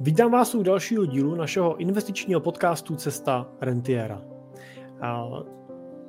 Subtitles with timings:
[0.00, 4.20] Vítám vás u dalšího dílu našeho investičního podcastu Cesta Rentiera.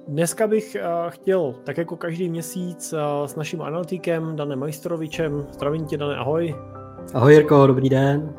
[0.07, 0.77] Dneska bych
[1.09, 2.93] chtěl, tak jako každý měsíc,
[3.25, 6.55] s naším analytikem Danem Majstorovičem, zdravím tě, Dane, ahoj.
[7.13, 8.35] Ahoj Jirko, dobrý den.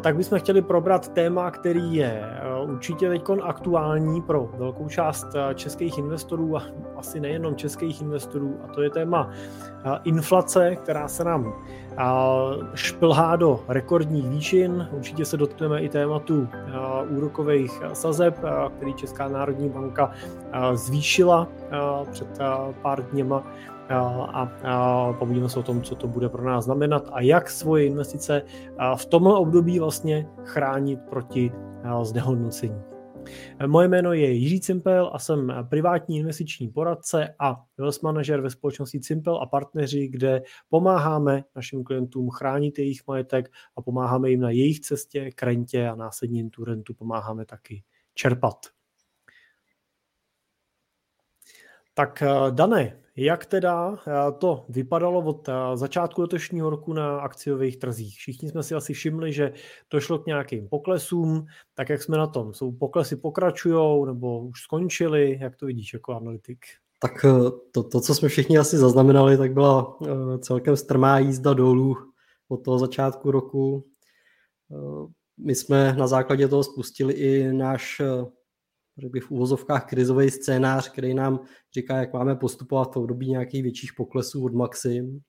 [0.00, 2.22] Tak bychom chtěli probrat téma, který je
[2.64, 6.62] určitě teď aktuální pro velkou část českých investorů a
[6.96, 9.30] asi nejenom českých investorů a to je téma
[10.04, 11.52] inflace, která se nám
[12.74, 14.88] šplhá do rekordních výšin.
[14.92, 16.48] Určitě se dotkneme i tématu
[17.16, 18.38] úrokových sazeb,
[18.76, 20.10] který Česká národní banka
[20.74, 21.48] zvýšila
[22.12, 22.38] před
[22.82, 23.46] pár dněma
[23.90, 27.86] a, a povíme se o tom, co to bude pro nás znamenat a jak svoje
[27.86, 28.42] investice
[28.96, 31.52] v tomhle období vlastně chránit proti
[32.02, 32.93] znehodnocení.
[33.66, 39.00] Moje jméno je Jiří Cimpel a jsem privátní investiční poradce a wealth manager ve společnosti
[39.00, 44.80] Cimpel a partneři, kde pomáháme našim klientům chránit jejich majetek a pomáháme jim na jejich
[44.80, 48.66] cestě k rentě a následně tu rentu pomáháme taky čerpat.
[51.94, 58.16] Tak Dané, jak teda eh, to vypadalo od eh, začátku letošního roku na akciových trzích?
[58.16, 59.52] Všichni jsme si asi všimli, že
[59.90, 62.54] došlo k nějakým poklesům, tak jak jsme na tom?
[62.54, 65.38] Jsou poklesy pokračují nebo už skončily?
[65.40, 66.58] Jak to vidíš jako analytik?
[67.00, 69.98] Tak eh, to, to, co jsme všichni asi zaznamenali, tak byla
[70.38, 71.96] celkem strmá jízda dolů
[72.48, 73.84] od toho začátku roku.
[75.38, 78.00] My jsme na základě toho spustili i náš
[78.98, 81.40] řekl bych v úvozovkách krizový scénář, který nám
[81.74, 85.20] říká, jak máme postupovat v období nějakých větších poklesů od maxim.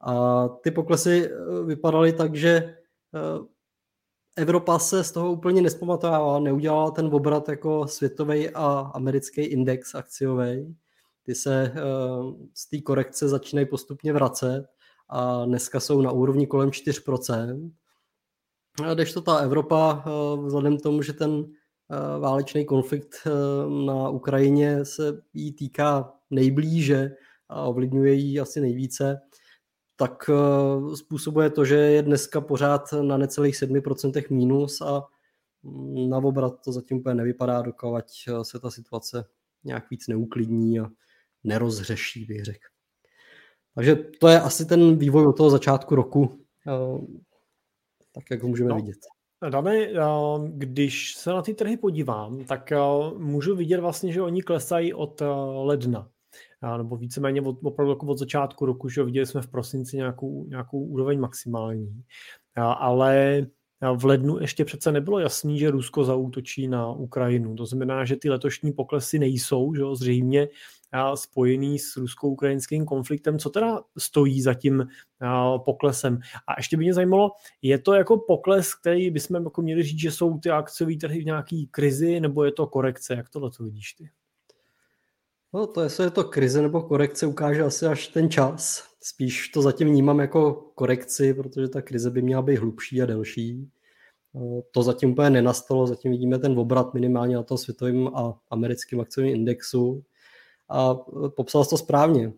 [0.00, 2.76] A ty poklesy eh, vypadaly tak, že eh,
[4.36, 10.76] Evropa se z toho úplně nespamatovala, neudělala ten obrat jako světový a americký index akciový.
[11.22, 11.80] Ty se eh,
[12.54, 14.66] z té korekce začínají postupně vracet
[15.08, 17.72] a dneska jsou na úrovni kolem 4%.
[18.84, 20.04] A to ta Evropa,
[20.44, 21.44] vzhledem k tomu, že ten
[22.18, 23.30] válečný konflikt eh,
[23.86, 27.10] na Ukrajině se jí týká nejblíže
[27.48, 29.20] a ovlivňuje ji asi nejvíce,
[29.96, 35.04] tak eh, způsobuje to, že je dneska pořád na necelých 7% mínus a
[35.62, 38.04] mm, na obrat to zatím úplně nevypadá, dokud
[38.42, 39.24] se ta situace
[39.64, 40.90] nějak víc neuklidní a
[41.44, 42.68] nerozřeší, bych řekl.
[43.74, 46.44] Takže to je asi ten vývoj od toho začátku roku,
[48.12, 48.76] tak jak ho můžeme no.
[48.76, 48.98] vidět.
[49.50, 49.88] Dane,
[50.48, 52.72] když se na ty trhy podívám, tak
[53.18, 55.22] můžu vidět vlastně, že oni klesají od
[55.62, 56.08] ledna
[56.76, 60.84] nebo víceméně od, opravdu jako od začátku roku, že viděli jsme v prosinci nějakou, nějakou
[60.84, 62.02] úroveň maximální,
[62.56, 63.46] ale
[63.96, 67.56] v lednu ještě přece nebylo jasný, že Rusko zaútočí na Ukrajinu.
[67.56, 70.48] To znamená, že ty letošní poklesy nejsou, že zřejmě
[71.14, 73.38] spojený s rusko-ukrajinským konfliktem.
[73.38, 74.86] Co teda stojí za tím
[75.64, 76.18] poklesem?
[76.46, 77.30] A ještě by mě zajímalo,
[77.62, 81.24] je to jako pokles, který bychom jako měli říct, že jsou ty akciové trhy v
[81.24, 83.14] nějaký krizi, nebo je to korekce?
[83.14, 84.10] Jak tohle to vidíš ty?
[85.54, 88.88] No to, jestli je to krize nebo korekce, ukáže asi až ten čas.
[89.00, 93.70] Spíš to zatím vnímám jako korekci, protože ta krize by měla být hlubší a delší.
[94.70, 99.34] To zatím úplně nenastalo, zatím vidíme ten obrat minimálně na tom světovém a americkém akciovém
[99.34, 100.04] indexu
[100.68, 100.94] a
[101.36, 102.32] popsal to správně.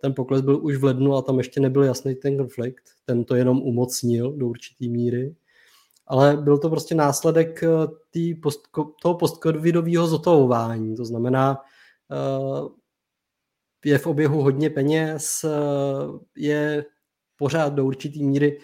[0.00, 2.84] Ten pokles byl už v lednu a tam ještě nebyl jasný ten konflikt.
[3.04, 5.34] Ten to jenom umocnil do určité míry.
[6.06, 7.68] Ale byl to prostě následek eh,
[8.10, 8.60] tý post,
[9.02, 10.96] toho postcovidového zotavování.
[10.96, 11.58] To znamená,
[13.84, 15.44] je v oběhu hodně peněz,
[16.36, 16.84] je
[17.36, 18.58] pořád do určité míry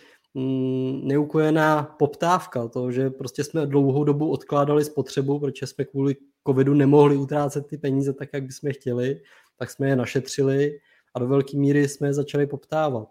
[1.02, 7.16] neukojená poptávka, to, že prostě jsme dlouhou dobu odkládali spotřebu, protože jsme kvůli covidu nemohli
[7.16, 9.20] utrácet ty peníze tak, jak bychom chtěli,
[9.58, 10.78] tak jsme je našetřili
[11.14, 13.08] a do velké míry jsme je začali poptávat.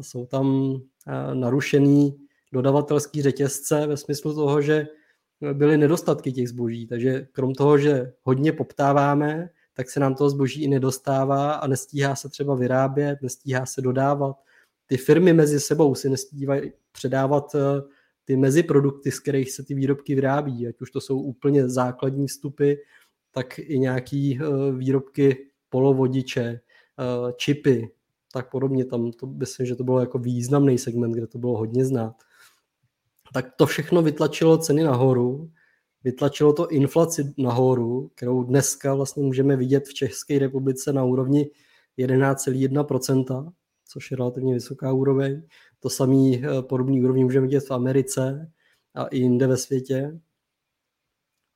[0.00, 0.76] Jsou tam
[1.34, 2.18] narušený
[2.52, 4.86] dodavatelský řetězce ve smyslu toho, že
[5.52, 10.64] byly nedostatky těch zboží, takže krom toho, že hodně poptáváme, tak se nám toho zboží
[10.64, 14.36] i nedostává a nestíhá se třeba vyrábět, nestíhá se dodávat.
[14.86, 17.56] Ty firmy mezi sebou si nestíhají předávat
[18.24, 22.74] ty meziprodukty, z kterých se ty výrobky vyrábí, ať už to jsou úplně základní vstupy,
[23.30, 27.90] tak i nějaký eh, výrobky polovodiče, eh, čipy,
[28.32, 28.84] tak podobně.
[28.84, 32.14] Tam to myslím, že to bylo jako významný segment, kde to bylo hodně znát.
[33.34, 35.50] Tak to všechno vytlačilo ceny nahoru,
[36.04, 41.50] vytlačilo to inflaci nahoru, kterou dneska vlastně můžeme vidět v České republice na úrovni
[41.98, 43.52] 11,1%,
[43.92, 45.42] což je relativně vysoká úroveň.
[45.80, 48.52] To samý eh, podobný úrovni můžeme vidět v Americe
[48.94, 50.20] a i jinde ve světě.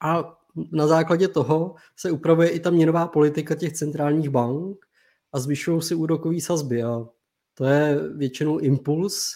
[0.02, 0.38] A
[0.72, 4.86] na základě toho se upravuje i ta měnová politika těch centrálních bank
[5.32, 6.82] a zvyšují si úrokové sazby.
[6.82, 7.06] A
[7.54, 9.34] to je většinou impuls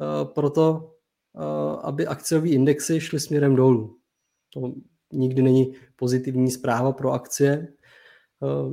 [0.00, 0.92] eh, pro to
[1.82, 3.98] aby akciové indexy šly směrem dolů.
[4.54, 4.72] To
[5.12, 7.68] nikdy není pozitivní zpráva pro akcie.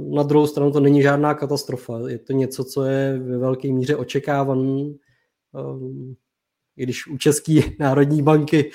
[0.10, 2.00] Na druhou stranu to není žádná katastrofa.
[2.08, 5.00] Je to něco, co je ve velké míře očekávaný.
[6.78, 8.72] I když u České národní banky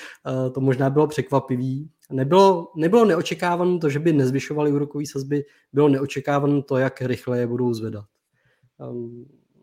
[0.54, 1.90] to možná bylo překvapivý.
[2.12, 7.46] Nebylo, nebylo neočekávané to, že by nezvyšovali úrokové sazby, bylo neočekávané to, jak rychle je
[7.46, 8.04] budou zvedat.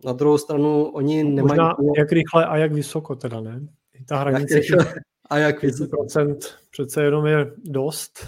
[0.05, 1.47] Na druhou stranu oni nemají...
[1.47, 3.67] Možná jak rychle a jak vysoko teda, ne?
[4.07, 4.93] Ta hranice jak rychle
[5.29, 5.97] a jak vysoko.
[5.97, 8.27] procent přece jenom je dost.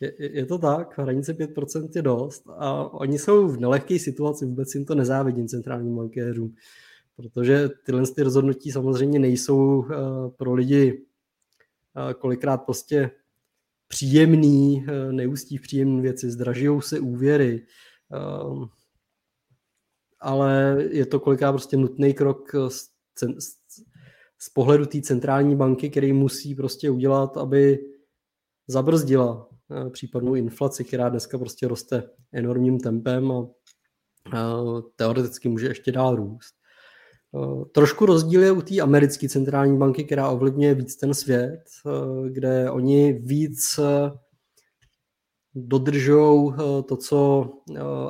[0.00, 4.74] Je, je to tak, hranice 5% je dost a oni jsou v nelehké situaci, vůbec
[4.74, 6.54] jim to nezávidím centrálním bankéřům,
[7.16, 9.86] protože tyhle ty rozhodnutí samozřejmě nejsou uh,
[10.36, 10.92] pro lidi
[11.96, 13.10] uh, kolikrát prostě
[13.88, 17.66] příjemný, uh, neústí v příjemné věci, zdražují se úvěry,
[18.48, 18.66] uh,
[20.20, 23.58] ale je to kolikrát prostě nutný krok z, z,
[24.38, 27.78] z pohledu té centrální banky, který musí prostě udělat, aby
[28.66, 29.47] zabrzdila
[29.90, 33.46] případnou inflaci, která dneska prostě roste enormním tempem a
[34.96, 36.54] teoreticky může ještě dál růst.
[37.34, 42.30] Eh, trošku rozdíl je u té americké centrální banky, která ovlivňuje víc ten svět, eh,
[42.30, 43.80] kde oni víc
[45.54, 46.52] dodržují
[46.88, 47.50] to, co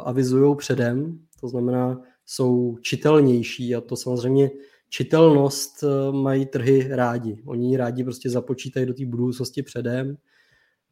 [0.04, 4.50] avizují předem, to znamená, jsou čitelnější a to samozřejmě
[4.88, 7.43] čitelnost eh, mají trhy rádi.
[7.46, 10.16] Oni rádi prostě započítají do té budoucnosti předem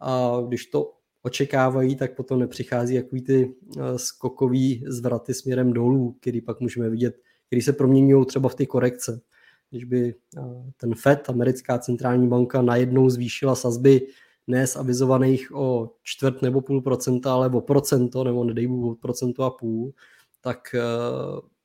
[0.01, 6.41] a když to očekávají, tak potom nepřichází jaký ty eh, skokový zvraty směrem dolů, který
[6.41, 9.21] pak můžeme vidět, který se proměňují třeba v ty korekce.
[9.71, 10.43] Když by eh,
[10.77, 14.07] ten FED, americká centrální banka, najednou zvýšila sazby
[14.47, 19.43] ne z avizovaných o čtvrt nebo půl procenta, ale o procento, nebo nedej o procento
[19.43, 19.93] a půl,
[20.41, 20.81] tak eh,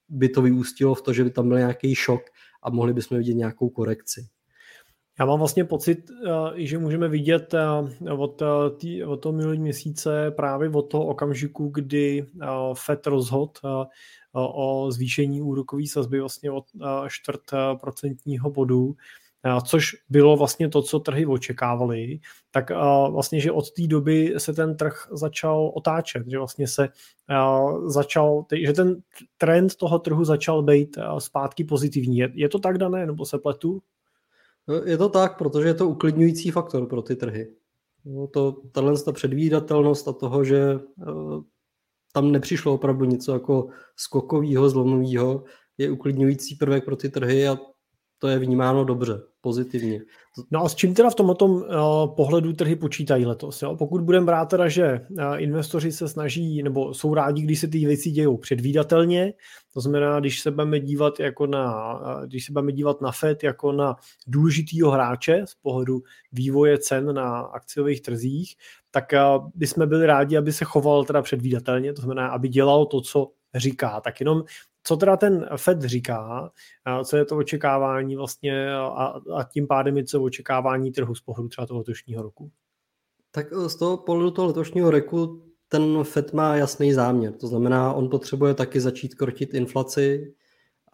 [0.09, 2.21] by to vyústilo v to, že by tam byl nějaký šok
[2.63, 4.27] a mohli bychom vidět nějakou korekci.
[5.21, 8.41] Já mám vlastně pocit, eh, že můžeme vidět eh, od,
[8.77, 12.25] tý, od toho minulý měsíce právě od toho okamžiku, kdy
[12.73, 13.59] FED rozhod
[14.33, 16.65] o zvýšení úrokové sazby vlastně od
[17.09, 17.41] čtvrt
[17.81, 18.95] procentního bodu,
[19.65, 22.19] což bylo vlastně to, co trhy očekávali,
[22.51, 22.69] tak
[23.11, 26.89] vlastně, že od té doby se ten trh začal otáčet, že vlastně se
[27.85, 29.01] začal, že ten
[29.37, 32.17] trend toho trhu začal být zpátky pozitivní.
[32.17, 33.81] Je, je to tak dané, nebo se pletu?
[34.85, 37.55] Je to tak, protože je to uklidňující faktor pro ty trhy.
[38.05, 40.79] No to, tahle ta předvídatelnost a toho, že e,
[42.13, 45.43] tam nepřišlo opravdu něco jako skokového, zlomového,
[45.77, 47.57] je uklidňující prvek pro ty trhy a
[48.21, 50.01] to je vnímáno dobře, pozitivně.
[50.51, 51.65] No a s čím teda v tomto uh,
[52.15, 53.61] pohledu trhy počítají letos?
[53.61, 53.75] Jo?
[53.75, 57.85] Pokud budeme brát teda, že uh, investoři se snaží, nebo jsou rádi, když se ty
[57.85, 59.33] věci dějou předvídatelně,
[59.73, 63.43] to znamená, když se budeme dívat jako na, uh, když se budeme dívat na FED
[63.43, 63.95] jako na
[64.27, 68.55] důležitýho hráče z pohledu vývoje cen na akciových trzích,
[68.91, 69.05] tak
[69.55, 74.01] bychom byli rádi, aby se choval teda předvídatelně, to znamená, aby dělal to, co říká.
[74.01, 74.43] Tak jenom
[74.83, 76.51] co teda ten Fed říká,
[77.03, 81.49] co je to očekávání vlastně a, a tím pádem je to očekávání trhu z pohledu
[81.49, 82.51] třeba toho letošního roku?
[83.31, 87.33] Tak eh, z toho pohledu toho letošního roku ten Fed má jasný záměr.
[87.33, 90.33] To znamená, on potřebuje taky začít krotit inflaci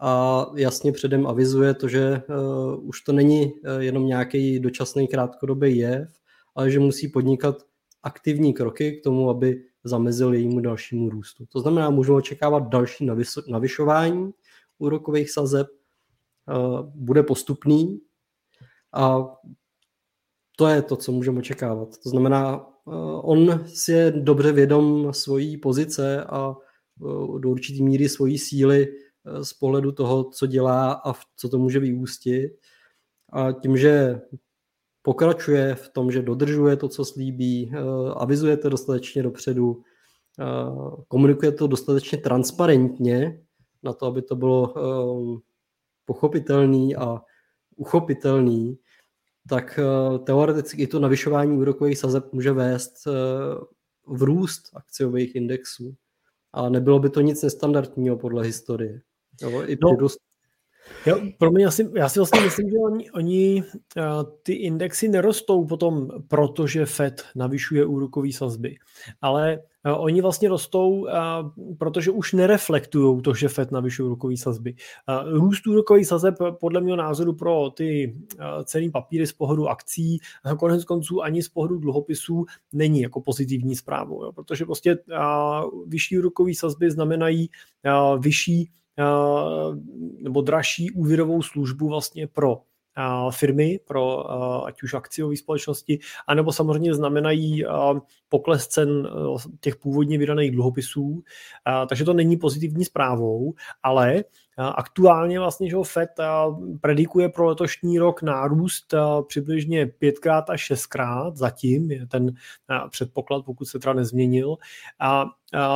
[0.00, 5.76] a jasně předem avizuje to, že uh, už to není uh, jenom nějaký dočasný krátkodobý
[5.76, 6.08] jev,
[6.54, 7.56] ale že musí podnikat
[8.02, 11.46] aktivní kroky k tomu, aby zamezil jejímu dalšímu růstu.
[11.46, 13.08] To znamená, můžu očekávat další
[13.50, 14.30] navyšování
[14.78, 15.66] úrokových sazeb,
[16.48, 16.52] eh,
[16.94, 18.00] bude postupný
[18.92, 19.26] a
[20.56, 21.88] to je to, co můžeme očekávat.
[22.02, 22.90] To znamená, eh,
[23.22, 28.86] on si je dobře vědom svojí pozice a eh, do určitý míry svojí síly
[29.42, 32.52] z pohledu toho, co dělá a co to může vyústit.
[33.32, 34.20] A tím, že
[35.08, 37.78] pokračuje v tom, že dodržuje to, co slíbí, eh,
[38.16, 39.82] avizuje to dostatečně dopředu,
[40.38, 40.44] eh,
[41.08, 43.40] komunikuje to dostatečně transparentně
[43.82, 45.40] na to, aby to bylo eh,
[46.04, 47.20] pochopitelný a
[47.76, 48.78] uchopitelný,
[49.48, 49.80] tak
[50.24, 53.04] teoreticky i to navyšování úrokových sazeb může vést
[54.06, 55.94] v růst akciových indexů.
[56.52, 59.00] A nebylo by to nic nestandardního podle historie.
[59.42, 59.96] Jo, i no,
[61.06, 63.62] Jo, pro mě asi, já si vlastně myslím, že oni, oni
[63.96, 64.02] uh,
[64.42, 68.76] ty indexy nerostou potom, protože Fed navyšuje úrokové sazby,
[69.20, 71.08] ale uh, oni vlastně rostou, uh,
[71.78, 74.74] protože už nereflektují to, že Fed navyšuje úrokové sazby.
[75.26, 78.16] Růst úrokových sazeb podle mého názoru pro ty
[78.64, 80.18] cený papíry z pohledu akcí
[80.58, 84.98] konec konců ani z pohledu dluhopisů není jako pozitivní zprávou, jo, protože prostě
[85.86, 87.50] vyšší úrokové sazby znamenají
[88.18, 88.70] vyšší
[90.20, 92.60] nebo dražší úvěrovou službu vlastně pro
[93.30, 94.30] firmy pro
[94.66, 97.64] ať už akciové společnosti, anebo samozřejmě znamenají
[98.28, 99.08] pokles cen
[99.60, 101.22] těch původně vydaných dluhopisů.
[101.88, 104.24] Takže to není pozitivní zprávou, ale
[104.58, 106.10] Aktuálně vlastně, že Fed
[106.80, 108.94] predikuje pro letošní rok nárůst
[109.26, 112.34] přibližně pětkrát až šestkrát, zatím je ten
[112.90, 114.56] předpoklad, pokud se teda nezměnil.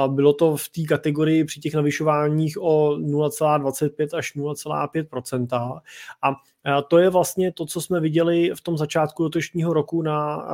[0.07, 5.81] Bylo to v té kategorii při těch navyšováních o 0,25 až 0,5%
[6.23, 10.47] A to je vlastně to, co jsme viděli v tom začátku letošního roku na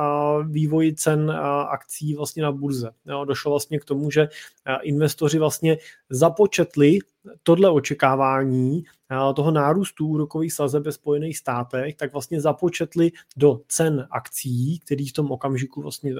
[0.49, 1.31] vývoji cen
[1.69, 2.91] akcí vlastně na burze.
[3.25, 4.29] Došlo vlastně k tomu, že
[4.81, 5.77] investoři vlastně
[6.09, 6.99] započetli
[7.43, 8.83] tohle očekávání
[9.35, 15.13] toho nárůstu úrokových sazeb ve Spojených státech, tak vlastně započetli do cen akcí, který v
[15.13, 16.13] tom okamžiku vlastně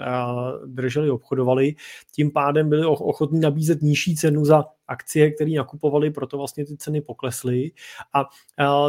[0.65, 1.75] drželi, obchodovali.
[2.11, 7.01] Tím pádem byli ochotní nabízet nižší cenu za akcie, které nakupovali, proto vlastně ty ceny
[7.01, 7.72] poklesly.
[8.13, 8.25] A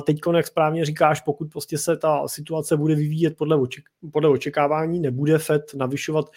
[0.02, 5.00] teď, jak správně říkáš, pokud prostě se ta situace bude vyvíjet podle, oček, podle očekávání,
[5.00, 6.30] nebude FED navyšovat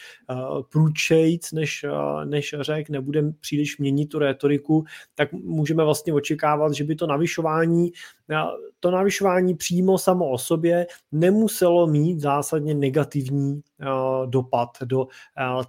[0.72, 1.86] průčejc, než,
[2.26, 4.84] než řek, nebude příliš měnit tu rétoriku,
[5.16, 7.92] tak můžeme vlastně očekávat, že by to navyšování
[8.80, 13.62] to navyšování přímo samo o sobě nemuselo mít zásadně negativní
[14.26, 15.08] dopad do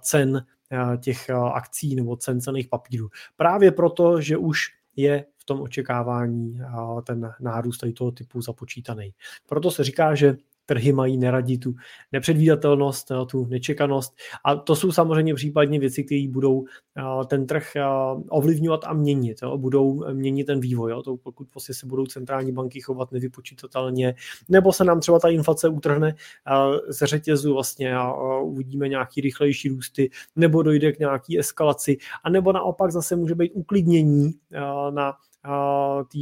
[0.01, 0.54] cen Eh,
[0.97, 3.09] těch eh, akcí nebo cen cených papírů.
[3.35, 9.13] Právě proto, že už je v tom očekávání eh, ten nárůst toho typu započítaný.
[9.45, 11.75] Proto se říká, že trhy mají neradit tu
[12.11, 14.15] nepředvídatelnost, eh, tu nečekanost.
[14.45, 16.65] A to jsou samozřejmě případně věci, které budou
[16.97, 17.83] eh, ten trh eh,
[18.29, 23.11] ovlivňovat a měnit, budou měnit ten vývoj, to pokud prostě se budou centrální banky chovat
[23.11, 24.15] nevypočítatelně,
[24.49, 26.15] nebo se nám třeba ta inflace utrhne
[26.87, 32.51] ze řetězu vlastně a uvidíme nějaký rychlejší růsty, nebo dojde k nějaký eskalaci, a nebo
[32.51, 34.33] naopak zase může být uklidnění
[34.89, 35.13] na
[36.11, 36.19] té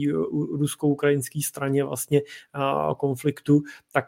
[0.59, 2.21] rusko-ukrajinské straně vlastně
[2.97, 3.61] konfliktu,
[3.91, 4.05] tak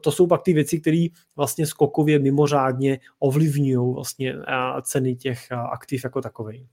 [0.00, 4.34] to jsou pak ty věci, které vlastně skokově mimořádně ovlivňují vlastně
[4.82, 6.66] ceny těch aktiv jako takových.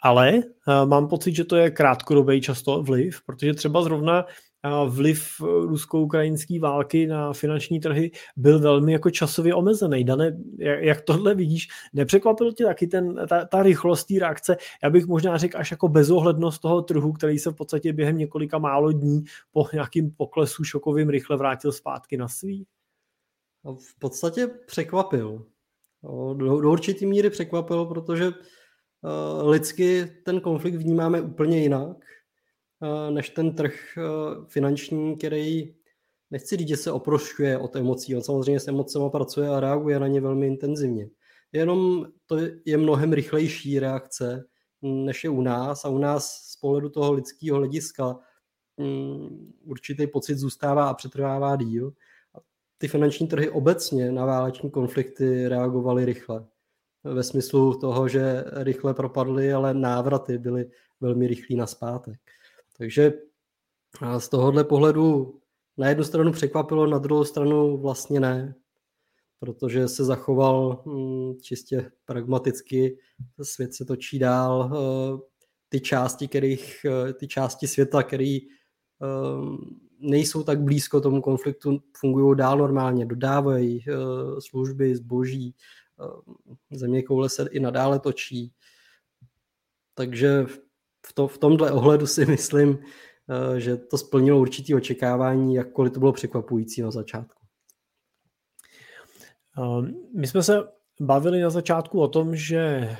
[0.00, 0.42] Ale
[0.84, 4.24] mám pocit, že to je krátkodobý často vliv, protože třeba zrovna
[4.88, 10.04] vliv rusko-ukrajinské války na finanční trhy byl velmi jako časově omezený.
[10.04, 14.56] Dane, jak tohle vidíš, nepřekvapil tě taky ten, ta, ta rychlost té reakce?
[14.82, 18.58] Já bych možná řekl až jako bezohlednost toho trhu, který se v podstatě během několika
[18.58, 22.66] málo dní po nějakým poklesu šokovým rychle vrátil zpátky na svý?
[23.64, 25.46] No, v podstatě překvapil.
[26.34, 32.13] Do, do určitý míry překvapil, protože uh, lidsky ten konflikt vnímáme úplně jinak Eh,
[33.10, 34.02] než ten trh eh,
[34.48, 35.74] finanční, který
[36.30, 38.16] nechci říct, že se oprošťuje od emocí.
[38.16, 41.10] On samozřejmě s emocemi pracuje a reaguje na ně velmi intenzivně.
[41.52, 44.44] Jenom to je mnohem rychlejší reakce,
[44.82, 45.84] než je u nás.
[45.84, 48.18] A u nás z pohledu toho lidského hlediska
[48.76, 51.92] mm, určitý pocit zůstává a přetrvává díl.
[52.78, 56.46] Ty finanční trhy obecně na váleční konflikty reagovaly rychle.
[57.04, 62.20] Ve smyslu toho, že rychle propadly, ale návraty byly velmi rychlý na zpátek.
[62.78, 63.12] Takže
[64.18, 65.40] z tohohle pohledu
[65.76, 68.54] na jednu stranu překvapilo, na druhou stranu vlastně ne,
[69.38, 72.98] protože se zachoval hm, čistě pragmaticky,
[73.42, 75.18] svět se točí dál, eh,
[75.68, 78.46] ty části, kterých, eh, ty části světa, které eh,
[79.98, 83.84] nejsou tak blízko tomu konfliktu, fungují dál normálně, dodávají
[84.38, 85.54] služby, zboží,
[86.72, 88.52] země koule se i nadále točí.
[89.94, 90.46] Takže
[91.06, 96.00] v, to, v tomhle ohledu si myslím, eh, že to splnilo určitý očekávání, jakkoliv to
[96.00, 97.42] bylo překvapující na začátku.
[99.58, 100.62] Eh, my jsme se
[101.00, 102.90] bavili na začátku o tom, že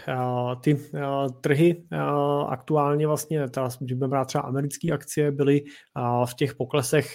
[0.60, 0.80] ty
[1.40, 1.84] trhy
[2.48, 5.64] aktuálně vlastně, teda, budeme brát třeba americké akcie, byly
[6.24, 7.14] v těch poklesech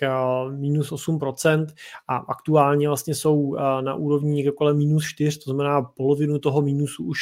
[0.50, 1.68] minus 8%
[2.08, 7.04] a aktuálně vlastně jsou na úrovni někde kolem minus 4, to znamená polovinu toho minusu
[7.04, 7.20] už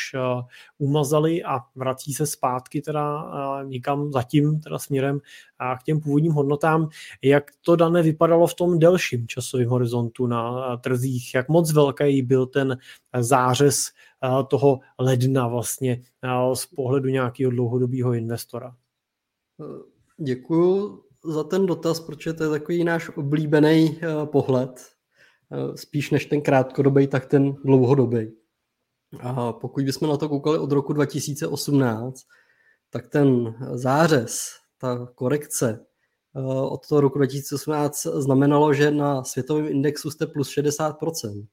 [0.77, 3.31] umazali a vrací se zpátky teda
[3.63, 5.19] někam zatím teda směrem
[5.79, 6.89] k těm původním hodnotám.
[7.23, 11.33] Jak to dané vypadalo v tom delším časovém horizontu na trzích?
[11.35, 12.77] Jak moc velký byl ten
[13.19, 13.91] zářez
[14.47, 16.01] toho ledna vlastně
[16.53, 18.75] z pohledu nějakého dlouhodobého investora?
[20.17, 24.85] Děkuju za ten dotaz, protože to je takový náš oblíbený eh, pohled.
[25.51, 28.33] Eh, spíš než ten krátkodobý, tak ten dlouhodobý.
[29.19, 32.21] A pokud bychom na to koukali od roku 2018,
[32.89, 34.39] tak ten zářez,
[34.77, 35.85] ta korekce
[36.35, 41.47] eh, od toho roku 2018 znamenalo, že na světovém indexu jste plus 60%.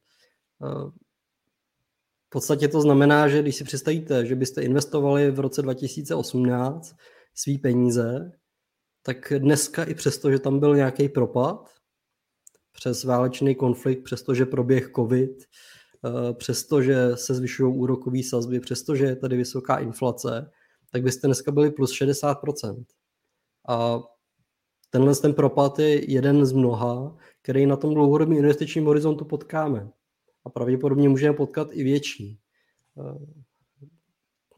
[2.27, 6.95] V podstatě to znamená, že když si představíte, že byste investovali v roce 2018
[7.35, 8.31] svý peníze,
[9.01, 11.69] tak dneska i přesto, že tam byl nějaký propad,
[12.71, 15.43] přes válečný konflikt, přestože proběh covid,
[16.05, 20.51] eh, přestože se zvyšují úrokové sazby, přestože je tady vysoká inflace,
[20.91, 22.85] tak byste dneska byli plus 60%.
[23.69, 23.99] A
[24.89, 29.89] tenhle ten propad je jeden z mnoha, který na tom dlouhodobém investičním horizontu potkáme.
[30.45, 32.39] A pravděpodobně můžeme potkat i větší.
[32.99, 33.25] Eh,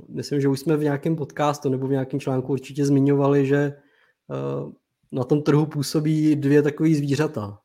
[0.09, 4.71] myslím, že už jsme v nějakém podcastu nebo v nějakém článku určitě zmiňovali, že eh,
[5.11, 7.59] na tom trhu působí dvě takové zvířata.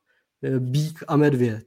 [0.59, 1.65] Bík a medvěd.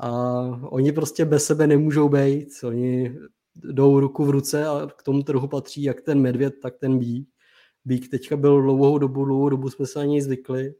[0.00, 2.48] A oni prostě bez sebe nemůžou být.
[2.64, 3.16] Oni
[3.54, 7.28] jdou ruku v ruce a k tomu trhu patří jak ten medvěd, tak ten bík.
[7.84, 10.74] Bík teďka byl dlouhou dobu, dlouhou dobu jsme se na něj zvykli,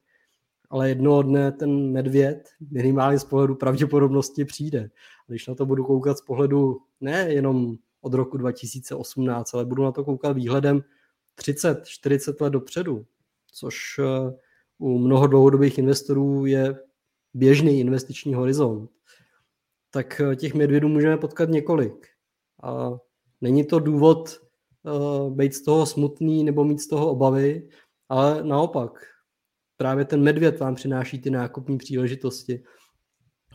[0.73, 4.91] ale jednoho dne ten medvěd minimálně z pohledu pravděpodobnosti přijde.
[5.29, 9.83] A když na to budu koukat z pohledu ne jenom od roku 2018, ale budu
[9.83, 10.83] na to koukat výhledem
[11.41, 13.07] 30-40 let dopředu,
[13.52, 14.33] což eh,
[14.79, 16.75] u mnoho dlouhodobých investorů je
[17.35, 18.91] běžný investiční horizont,
[19.91, 22.07] tak eh, těch medvědů můžeme potkat několik.
[22.62, 22.91] A
[23.41, 24.41] není to důvod
[24.83, 27.69] uh, být z toho smutný nebo mít z toho obavy,
[28.09, 29.12] ale naopak,
[29.83, 32.65] právě ten medvěd vám přináší ty nákupní příležitosti.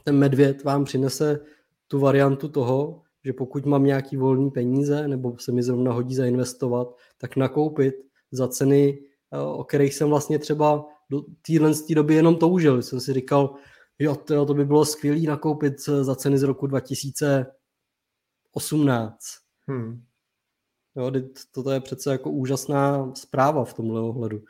[0.03, 1.39] Ten medvěd vám přinese
[1.87, 6.95] tu variantu toho, že pokud mám nějaký volný peníze nebo se mi zrovna hodí zainvestovat,
[7.17, 7.95] tak nakoupit
[8.31, 8.99] za ceny,
[9.33, 12.81] eh, o kterých jsem vlastně třeba do téhle doby jenom toužil.
[12.81, 13.55] Jsem si říkal,
[13.99, 19.17] jo, to, to by bylo skvělé nakoupit za ceny z roku 2018.
[19.67, 20.03] Hmm.
[20.95, 21.11] Jo,
[21.51, 24.41] toto je přece jako úžasná zpráva v tomhle ohledu.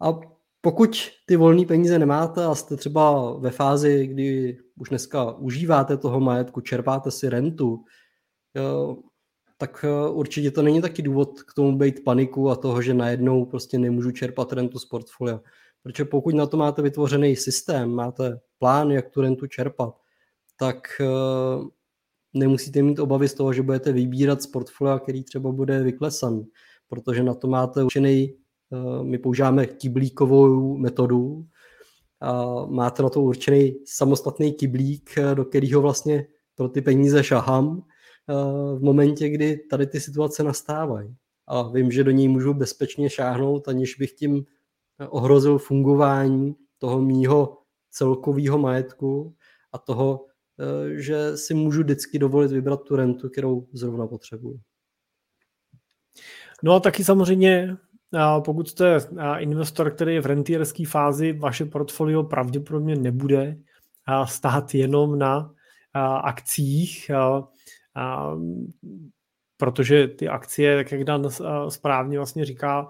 [0.00, 0.20] A
[0.60, 0.90] pokud
[1.26, 6.60] ty volné peníze nemáte a jste třeba ve fázi, kdy už dneska užíváte toho majetku,
[6.60, 7.84] čerpáte si rentu,
[9.60, 13.44] tak eh, určitě to není taky důvod k tomu být paniku a toho, že najednou
[13.44, 15.40] prostě nemůžu čerpat rentu z portfolia.
[15.82, 19.94] Protože pokud na to máte vytvořený systém, máte plán, jak tu rentu čerpat,
[20.56, 21.64] tak eh,
[22.34, 26.44] nemusíte mít obavy z toho, že budete vybírat z portfolia, který třeba bude vyklesan,
[26.88, 28.34] protože na to máte určený,
[29.02, 31.46] my používáme kyblíkovou metodu,
[32.66, 37.82] máte na to určený samostatný kyblík, do kterého vlastně pro ty peníze šahám
[38.76, 41.16] v momentě, kdy tady ty situace nastávají.
[41.46, 44.44] A vím, že do něj můžu bezpečně šáhnout, aniž bych tím
[45.08, 47.58] ohrozil fungování toho mýho
[47.90, 49.34] celkového majetku
[49.72, 50.26] a toho,
[50.58, 54.60] eh, že si můžu vždycky dovolit vybrat tu rentu, kterou zrovna potřebuji.
[56.62, 57.76] No a taky samozřejmě,
[58.44, 58.98] pokud jste
[59.38, 63.56] investor, který je v rentierské fázi, vaše portfolio pravděpodobně nebude
[64.24, 65.54] stát jenom na
[66.22, 67.10] akcích,
[69.56, 71.28] protože ty akcie, tak jak Dan
[71.68, 72.88] správně vlastně říká,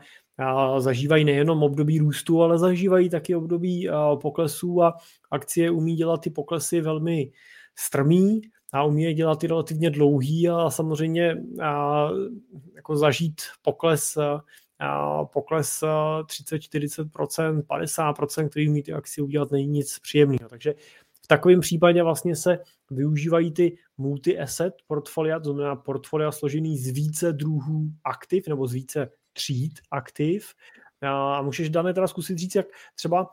[0.78, 3.88] zažívají nejenom období růstu, ale zažívají taky období
[4.22, 4.94] poklesů a
[5.30, 7.32] akcie umí dělat ty poklesy velmi
[7.78, 8.40] strmý
[8.72, 11.36] a umí je dělat i relativně dlouhý a samozřejmě
[12.74, 14.18] jako zažít pokles
[15.32, 20.48] pokles 30-40%, 50%, který umí ty akcie udělat, není nic příjemného.
[20.48, 20.74] Takže
[21.22, 22.58] v takovém případě vlastně se
[22.90, 29.10] využívají ty multi-asset portfolia, to znamená portfolia složený z více druhů aktiv nebo z více
[29.32, 30.54] tříd aktiv.
[31.02, 33.30] A můžeš, Dané, teda zkusit říct, jak třeba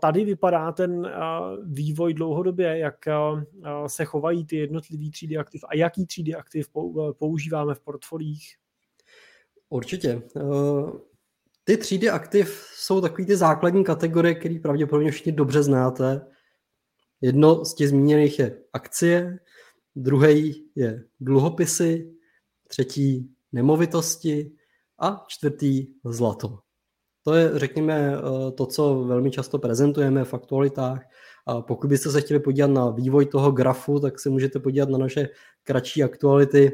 [0.00, 1.12] tady vypadá ten
[1.64, 2.96] vývoj dlouhodobě, jak
[3.86, 6.68] se chovají ty jednotlivé třídy aktiv a jaký třídy aktiv
[7.18, 8.56] používáme v portfolích?
[9.72, 10.22] Určitě.
[11.64, 16.26] Ty třídy aktiv jsou takový ty základní kategorie, které pravděpodobně všichni dobře znáte.
[17.20, 19.38] Jedno z těch zmíněných je akcie,
[19.96, 22.14] druhý je dluhopisy,
[22.68, 24.52] třetí nemovitosti,
[25.00, 26.58] a čtvrtý zlato.
[27.24, 31.02] To je, řekněme, eh, to, co velmi často prezentujeme v aktualitách.
[31.46, 34.98] A pokud byste se chtěli podívat na vývoj toho grafu, tak se můžete podívat na
[34.98, 35.28] naše
[35.62, 36.72] kratší aktuality,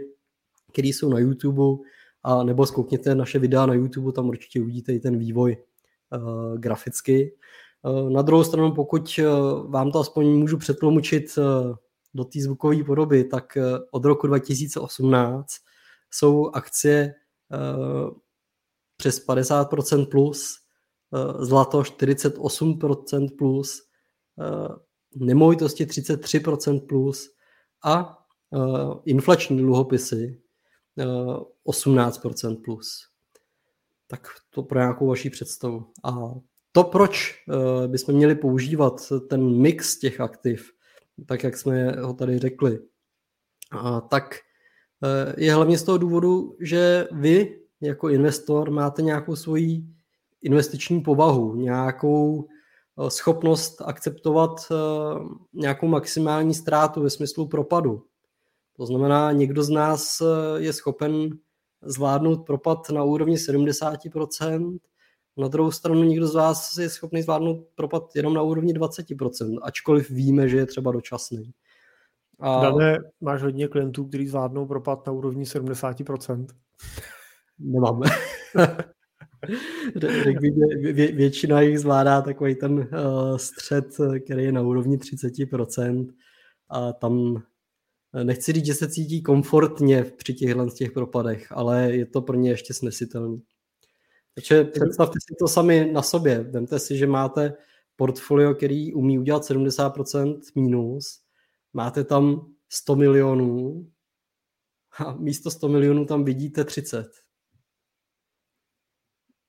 [0.73, 1.85] které jsou na YouTube,
[2.23, 5.57] a nebo zkoukněte naše videa na YouTube, tam určitě uvidíte i ten vývoj
[6.17, 7.37] uh, graficky.
[7.83, 11.77] Uh, na druhou stranu, pokud uh, vám to aspoň můžu přetlumočit uh,
[12.15, 15.49] do té zvukové podoby, tak uh, od roku 2018
[16.11, 17.15] jsou akcie
[17.53, 18.11] Eh,
[18.97, 20.57] přes 50% plus,
[21.15, 23.83] eh, zlato 48% plus,
[24.41, 24.75] eh,
[25.17, 27.31] nemovitosti 33% plus
[27.85, 28.15] a
[29.05, 30.41] inflační dluhopisy
[31.67, 33.09] 18% plus.
[34.07, 35.93] Tak to pro nějakou vaši představu.
[36.05, 36.35] A
[36.73, 37.45] to, proč
[37.87, 40.73] bychom měli používat ten mix těch aktiv,
[41.27, 42.79] tak jak jsme ho tady řekli,
[44.09, 44.35] tak
[45.05, 49.85] Eh, je hlavně z toho důvodu, že vy jako investor máte nějakou svoji
[50.43, 52.49] investiční povahu, nějakou
[53.09, 54.51] schopnost akceptovat
[55.53, 58.05] nějakou maximální ztrátu ve smyslu propadu.
[58.79, 60.23] To znamená, někdo z nás
[60.57, 61.31] je schopen
[61.83, 64.79] zvládnout propad na úrovni 70%,
[65.37, 70.11] na druhou stranu někdo z vás je schopný zvládnout propad jenom na úrovni 20%, ačkoliv
[70.11, 71.53] víme, že je třeba dočasný.
[72.41, 72.63] A...
[72.63, 76.47] Dane, máš hodně klientů, kteří zvládnou propad na úrovni 70%?
[77.59, 78.07] Nemáme.
[80.81, 83.85] Vě, většina jich zvládá takový ten uh, střed,
[84.25, 86.09] který je na úrovni 30%.
[86.71, 87.43] A tam eh,
[88.23, 92.51] nechci říct, že se cítí komfortně při těchhle těch propadech, ale je to pro ně
[92.51, 93.43] ještě snesitelný.
[94.35, 96.41] Takže představte si to sami na sobě.
[96.41, 97.55] Vemte si, že máte
[97.97, 101.21] portfolio, který umí udělat 70% mínus,
[101.73, 103.87] máte tam 100 milionů
[104.99, 107.07] a místo 100 milionů tam vidíte 30.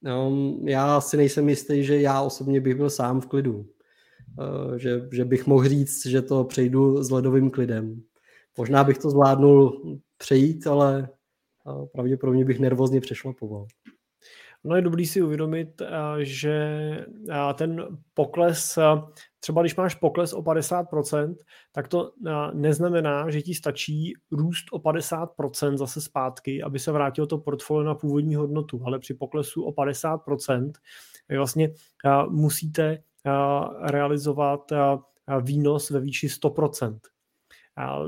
[0.02, 0.32] No,
[0.64, 3.66] já si nejsem jistý, že já osobně bych byl sám v klidu.
[4.40, 8.04] Eh, že, že bych mohl říct, že to přejdu s ledovým klidem.
[8.58, 9.82] Možná bych to zvládnul
[10.18, 11.10] přejít, ale
[11.94, 13.66] pravděpodobně bych nervózně přešlapoval.
[14.64, 15.82] No je dobrý si uvědomit,
[16.20, 16.58] že
[17.54, 18.80] ten pokles,
[19.40, 21.36] třeba když máš pokles o 50%,
[21.72, 22.12] tak to
[22.54, 27.96] neznamená, že ti stačí růst o 50% zase zpátky, aby se vrátilo to portfolio na
[27.96, 30.72] původní hodnotu, ale při poklesu o 50%
[31.30, 31.74] vy vlastně
[32.30, 33.04] musíte
[33.82, 34.72] realizovat
[35.42, 37.00] výnos ve výši 100%.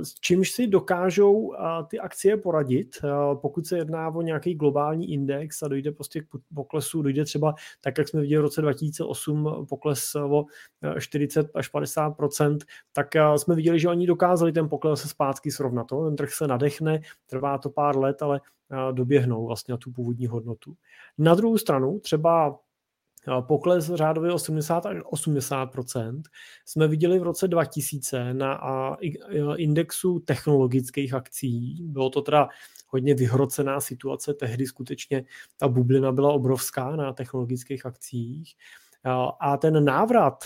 [0.04, 1.54] S čímž si dokážou
[1.88, 3.02] ty akcie poradit,
[3.34, 7.98] pokud se jedná o nějaký globální index a dojde prostě k poklesu, dojde třeba, tak
[7.98, 10.46] jak jsme viděli v roce 2008, pokles o
[11.00, 12.14] 40 až 50
[12.94, 15.88] tak jsme viděli, že oni dokázali ten pokles se zpátky srovnat.
[16.06, 18.42] Ten trh se nadechne, trvá to pár let, ale
[18.92, 20.74] doběhnou vlastně na tu původní hodnotu.
[21.18, 22.60] Na druhou stranu třeba
[23.42, 25.70] pokles řádově 80 až 80
[26.66, 28.98] jsme viděli v roce 2000 na
[29.56, 31.84] indexu technologických akcí.
[31.84, 32.48] Bylo to teda
[32.88, 35.26] hodně vyhrocená situace, tehdy skutečně
[35.58, 38.54] ta bublina byla obrovská na technologických akcích.
[39.40, 40.44] A ten návrat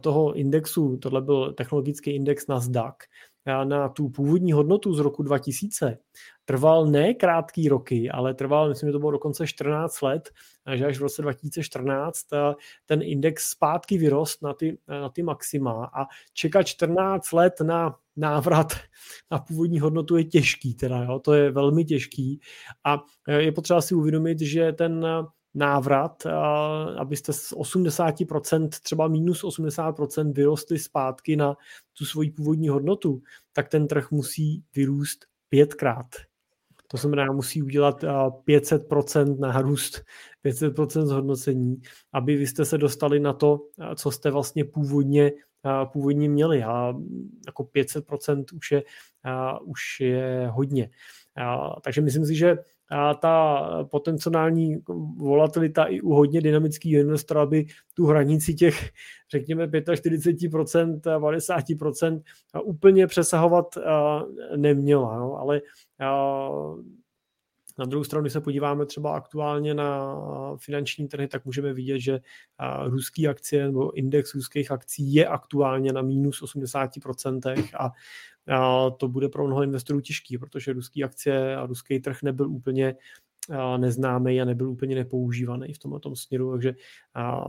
[0.00, 2.94] toho indexu, tohle byl technologický index Nasdaq,
[3.64, 5.98] na tu původní hodnotu z roku 2000
[6.44, 10.30] trval ne krátký roky, ale trval, myslím, že to bylo dokonce 14 let,
[10.74, 12.26] že až v roce 2014
[12.86, 18.72] ten index zpátky vyrost na ty, na ty maxima a čekat 14 let na návrat
[19.30, 21.18] na původní hodnotu je těžký, teda, jo?
[21.18, 22.40] to je velmi těžký
[22.84, 25.06] a je potřeba si uvědomit, že ten
[25.54, 26.26] návrat,
[26.98, 31.56] abyste z 80%, třeba minus 80% vyrostli zpátky na
[31.98, 36.06] tu svoji původní hodnotu, tak ten trh musí vyrůst pětkrát.
[36.88, 40.02] To znamená, musí udělat 500% nárůst,
[40.44, 43.60] 500% zhodnocení, aby vy jste se dostali na to,
[43.94, 45.32] co jste vlastně původně,
[45.92, 46.62] původně měli.
[46.62, 46.94] A
[47.46, 48.82] jako 500% už je,
[49.64, 50.90] už je hodně.
[51.82, 52.56] Takže myslím si, že
[52.92, 54.76] a ta potenciální
[55.16, 58.90] volatilita i u hodně dynamických investorů, aby tu hranici těch,
[59.30, 62.22] řekněme, 45%, 50%
[62.64, 63.66] úplně přesahovat
[64.56, 65.18] neměla.
[65.18, 65.60] No, ale
[67.82, 70.16] na druhou stranu, když se podíváme třeba aktuálně na
[70.56, 72.20] finanční trhy, tak můžeme vidět, že
[72.84, 77.90] ruský akcie nebo index ruských akcí je aktuálně na minus 80% a
[78.48, 82.94] a to bude pro mnoho investorů těžký, protože ruský akcie a ruský trh nebyl úplně
[83.76, 86.74] neznámý a nebyl úplně nepoužívaný v tomto směru, takže
[87.14, 87.44] a,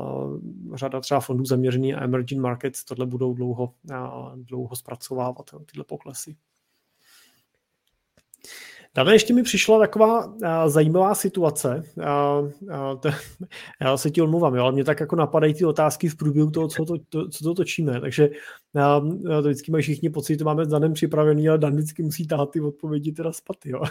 [0.74, 6.36] řada třeba fondů zaměřený na emerging markets tohle budou dlouho, a, dlouho zpracovávat, tyhle poklesy.
[8.96, 11.84] Dále ještě mi přišla taková uh, zajímavá situace.
[11.98, 13.10] Uh, uh, to,
[13.82, 16.86] já se ti omluvám, ale mě tak jako napadají ty otázky v průběhu toho, co
[16.86, 18.02] to, to, co to točíme.
[18.02, 18.30] Takže
[18.74, 22.28] uh, to vždycky mají všichni pocit, že máme s Danem připravený, ale Dan vždycky musí
[22.28, 23.70] tahat ty odpovědi teda spaty.
[23.70, 23.84] Jo.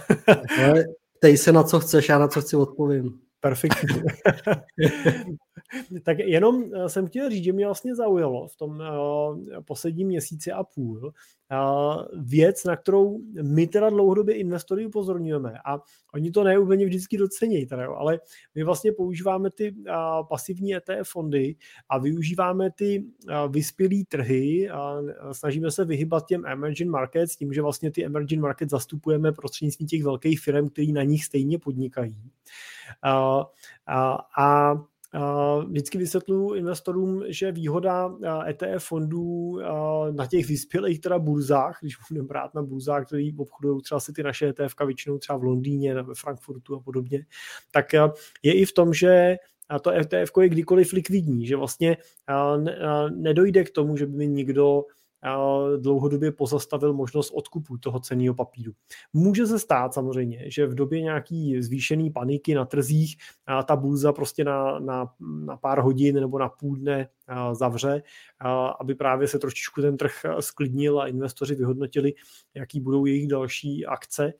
[1.19, 3.21] Tej se na co chceš, já na co chci odpovím.
[3.43, 3.89] Perfektní.
[6.03, 8.85] tak jenom eh, jsem chtěl říct, že mě vlastně zaujalo v tom uh,
[9.65, 11.13] posledním měsíci a půl uh,
[12.23, 15.79] věc, na kterou my teda dlouhodobě investory upozorňujeme a
[16.15, 18.21] oni to neúplně vždycky docení, teda, ale
[18.55, 19.75] my vlastně používáme ty
[20.29, 21.57] pasivní ETF fondy
[21.89, 23.05] a využíváme ty
[23.49, 25.03] vyspělé trhy a
[25.33, 30.03] snažíme se vyhybat těm emerging markets tím, že vlastně ty emerging markets zastupujeme prostřednictvím těch
[30.03, 32.31] velkých firm, který na nich stejně podnikají.
[33.05, 33.45] Uh,
[33.87, 34.75] a, a
[35.67, 38.15] Vždycky vysvětluji investorům, že výhoda
[38.49, 39.59] ETF fondů
[40.11, 44.23] na těch vyspělých teda burzách, když budeme brát na burzách, který obchodují třeba si ty
[44.23, 47.27] naše ETF většinou třeba v Londýně, ve Frankfurtu a podobně,
[47.71, 47.93] tak
[48.43, 49.37] je i v tom, že
[49.83, 51.97] to ETF je kdykoliv likvidní, že vlastně
[53.11, 54.85] nedojde k tomu, že by někdo
[55.77, 58.73] dlouhodobě pozastavil možnost odkupu toho ceného papíru.
[59.13, 63.17] Může se stát samozřejmě, že v době nějaký zvýšený paniky na trzích
[63.67, 67.09] ta burza prostě na, na, na pár hodin nebo na půl dne
[67.53, 68.03] zavře,
[68.81, 72.15] aby právě se trošičku ten trh sklidnil a investoři vyhodnotili,
[72.55, 74.33] jaký budou jejich další akce,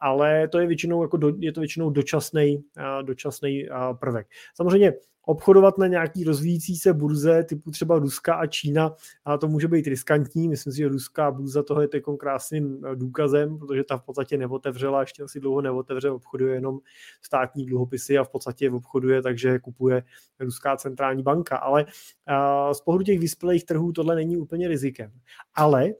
[0.00, 2.64] ale to je většinou, jako do, je to většinou dočasný,
[3.02, 4.26] dočasný prvek.
[4.54, 4.92] Samozřejmě
[5.26, 9.86] obchodovat na nějaký rozvíjící se burze typu třeba Ruska a Čína, a to může být
[9.86, 10.48] riskantní.
[10.48, 14.38] Myslím si, že ruská burza toho je teď krásným eh, důkazem, protože ta v podstatě
[14.38, 16.78] neotevřela, ještě asi dlouho neotevře, obchoduje jenom
[17.22, 20.02] státní dluhopisy a v podstatě obchoduje, takže kupuje
[20.40, 21.56] ruská centrální banka.
[21.56, 21.84] Ale
[22.28, 25.12] eh, z pohledu těch vyspělých trhů tohle není úplně rizikem.
[25.54, 25.90] Ale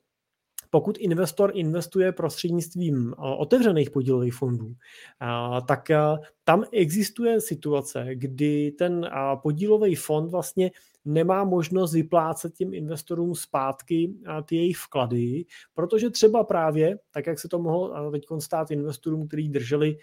[0.77, 6.01] pokud investor investuje prostřednictvím eh, otevřených podílových fondů, eh, tak eh,
[6.45, 9.11] tam existuje situace, kdy ten
[9.43, 10.71] podílový fond vlastně
[11.05, 17.49] nemá možnost vyplácet těm investorům zpátky ty jejich vklady, protože třeba právě, tak jak se
[17.49, 19.99] to mohlo teď stát investorům, kteří drželi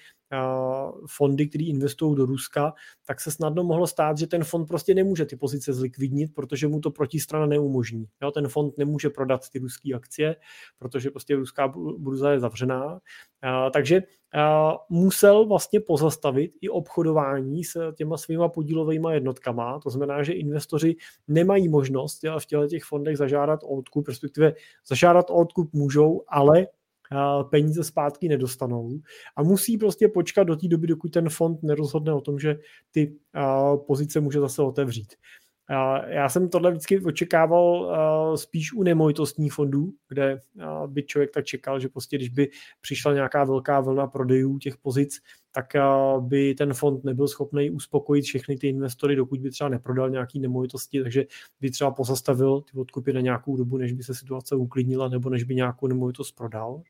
[1.07, 2.73] fondy, které investují do Ruska,
[3.05, 6.79] tak se snadno mohlo stát, že ten fond prostě nemůže ty pozice zlikvidnit, protože mu
[6.79, 8.05] to protistrana neumožní.
[8.21, 10.35] Jo, ten fond nemůže prodat ty ruské akcie,
[10.79, 11.67] protože prostě ruská
[11.97, 12.99] burza je zavřená.
[13.73, 14.01] Takže
[14.89, 19.79] musel vlastně pozastavit i obchodování s těma svýma podílovými jednotkama.
[19.79, 20.95] To znamená, že investoři
[21.27, 24.53] nemají možnost v těchto těch fondech zažádat o odkup, respektive
[24.87, 26.67] zažádat o odkup můžou, ale
[27.49, 28.89] peníze zpátky nedostanou
[29.35, 32.55] a musí prostě počkat do té doby, dokud ten fond nerozhodne o tom, že
[32.91, 33.15] ty
[33.87, 35.13] pozice může zase otevřít.
[36.07, 37.91] Já jsem tohle vždycky očekával
[38.37, 40.39] spíš u nemovitostních fondů, kde
[40.87, 42.49] by člověk tak čekal, že prostě když by
[42.81, 45.19] přišla nějaká velká vlna prodejů těch pozic,
[45.51, 45.65] tak
[46.19, 51.01] by ten fond nebyl schopný uspokojit všechny ty investory, dokud by třeba neprodal nějaký nemovitosti,
[51.01, 51.25] takže
[51.61, 55.43] by třeba pozastavil ty odkupy na nějakou dobu, než by se situace uklidnila nebo než
[55.43, 56.81] by nějakou nemovitost prodal.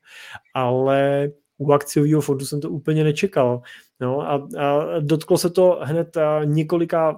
[0.54, 1.28] Ale
[1.64, 3.62] u akciového fondu jsem to úplně nečekal.
[4.00, 7.16] No, a, a dotklo se to hned a, několika a,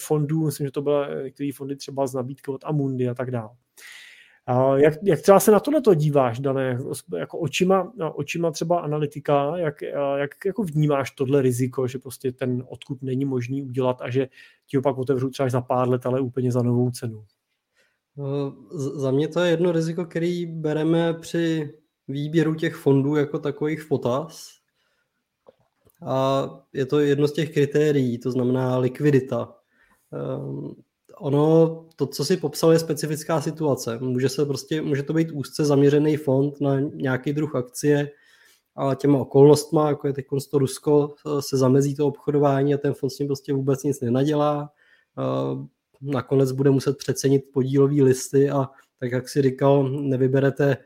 [0.00, 3.50] fondů, myslím, že to byly některé fondy třeba z nabídky od Amundi a tak dále.
[4.46, 6.78] A jak, jak třeba se na tohle to díváš, Dané,
[7.18, 9.82] jako očima, očima třeba analytika, jak,
[10.16, 14.28] jak jako vnímáš tohle riziko, že prostě ten odkup není možný udělat a že
[14.66, 17.24] ti opak otevřu třeba za pár let, ale úplně za novou cenu?
[18.16, 21.74] No, za mě to je jedno riziko, který bereme při
[22.10, 24.50] výběru těch fondů jako takových v potaz.
[26.06, 29.54] A je to jedno z těch kritérií, to znamená likvidita.
[30.38, 30.74] Um,
[31.18, 33.98] ono, to, co si popsal, je specifická situace.
[33.98, 38.10] Může, se prostě, může to být úzce zaměřený fond na nějaký druh akcie
[38.76, 43.10] a těma okolnostma, jako je teď to Rusko, se zamezí to obchodování a ten fond
[43.10, 44.72] s ním prostě vůbec nic nenadělá.
[46.00, 48.68] Nakonec bude muset přecenit podílový listy a
[49.00, 50.76] tak, jak si říkal, nevyberete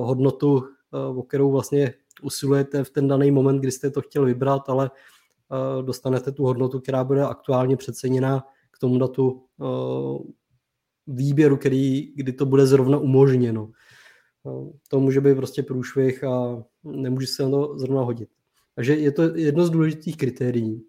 [0.00, 4.68] hodnotu, uh, o kterou vlastně usilujete v ten daný moment, kdy jste to chtěl vybrat,
[4.68, 9.42] ale uh, dostanete tu hodnotu, která bude aktuálně přeceněna k tomu datu
[11.06, 13.70] výběru, který, kdy to bude zrovna umožněno.
[14.88, 18.28] To může být prostě průšvih a nemůže se na to zrovna hodit.
[18.74, 20.84] Takže je to jedno z důležitých kritérií.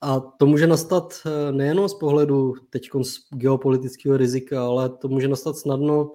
[0.00, 1.14] A to může nastat
[1.50, 6.12] nejenom z pohledu teď z geopolitického rizika, ale to může nastat snadno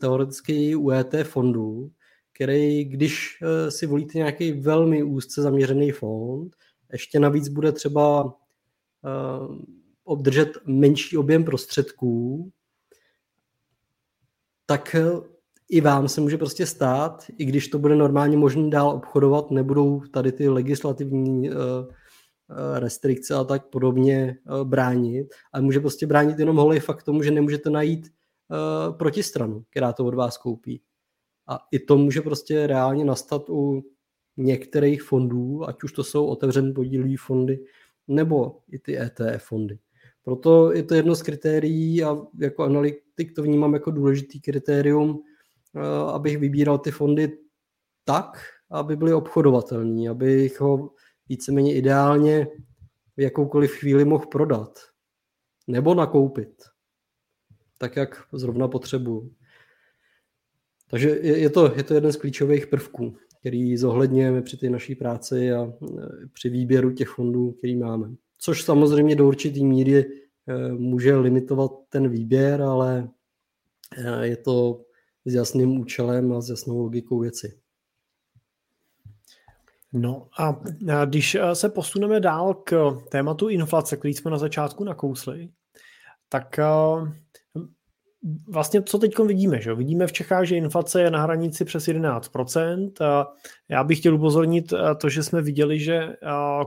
[0.00, 1.90] teoreticky u ET fondů,
[2.32, 6.56] který, když eh, si volíte nějaký velmi úzce zaměřený fond,
[6.92, 8.32] ještě navíc bude třeba uh,
[10.04, 12.50] obdržet menší objem prostředků,
[14.66, 15.02] tak eh,
[15.70, 20.00] i vám se může prostě stát, i když to bude normálně možné dál obchodovat, nebudou
[20.00, 21.50] tady ty legislativní
[22.74, 27.70] restrikce a tak podobně bránit, ale může prostě bránit jenom holej fakt tomu, že nemůžete
[27.70, 28.10] najít
[28.52, 30.82] uh, protistranu, která to od vás koupí.
[31.48, 33.82] A i to může prostě reálně nastat u
[34.36, 37.64] některých fondů, ať už to jsou otevřené podílové fondy,
[38.08, 39.78] nebo i ty ETF fondy.
[40.24, 45.22] Proto je to jedno z kritérií a jako analytik to vnímám jako důležitý kritérium,
[45.76, 47.38] eh, abych vybíral ty fondy
[48.04, 48.38] tak,
[48.70, 50.90] aby byly obchodovatelní, abych ho
[51.28, 52.46] víceméně ideálně
[53.16, 54.78] v jakoukoliv chvíli mohl prodat
[55.66, 56.62] nebo nakoupit
[57.82, 59.32] tak, jak zrovna potřebuju.
[60.90, 64.94] Takže je, je, to, je to jeden z klíčových prvků, který zohledňujeme při té naší
[64.94, 65.72] práci a e,
[66.32, 68.14] při výběru těch fondů, který máme.
[68.38, 73.08] Což samozřejmě do určitý míry e, může limitovat ten výběr, ale
[73.96, 74.84] e, je to
[75.24, 77.58] s jasným účelem a s jasnou logikou věci.
[79.92, 80.60] No a
[81.04, 85.48] když se posuneme dál k tématu inflace, který jsme na začátku nakousli,
[86.28, 86.58] tak
[88.48, 89.60] vlastně co teď vidíme?
[89.60, 89.74] Že?
[89.74, 92.92] Vidíme v Čechách, že inflace je na hranici přes 11%.
[93.68, 96.16] Já bych chtěl upozornit to, že jsme viděli, že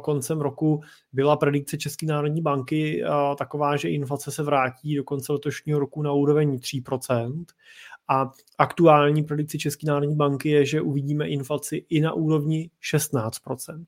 [0.01, 0.81] koncem roku
[1.13, 3.03] byla predikce České národní banky
[3.37, 7.45] taková, že inflace se vrátí do konce letošního roku na úroveň 3%.
[8.07, 13.85] A aktuální predikce České národní banky je, že uvidíme inflaci i na úrovni 16%.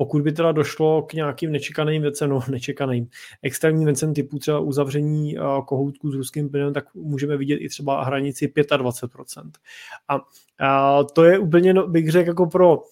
[0.00, 3.08] Pokud by teda došlo k nějakým nečekaným věcem, no nečekaným,
[3.42, 8.46] extrémním věcem typu třeba uzavření kohoutků s ruským plynem, tak můžeme vidět i třeba hranici
[8.46, 9.50] 25%.
[10.08, 10.20] A,
[10.60, 12.82] a to je úplně, no, bych řekl, jako pro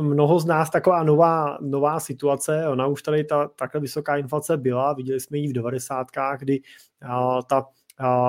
[0.00, 2.68] mnoho z nás taková nová, nová situace.
[2.68, 6.06] Ona už tady ta takhle vysoká inflace byla, viděli jsme ji v 90.
[6.38, 6.60] kdy
[7.02, 7.64] a, ta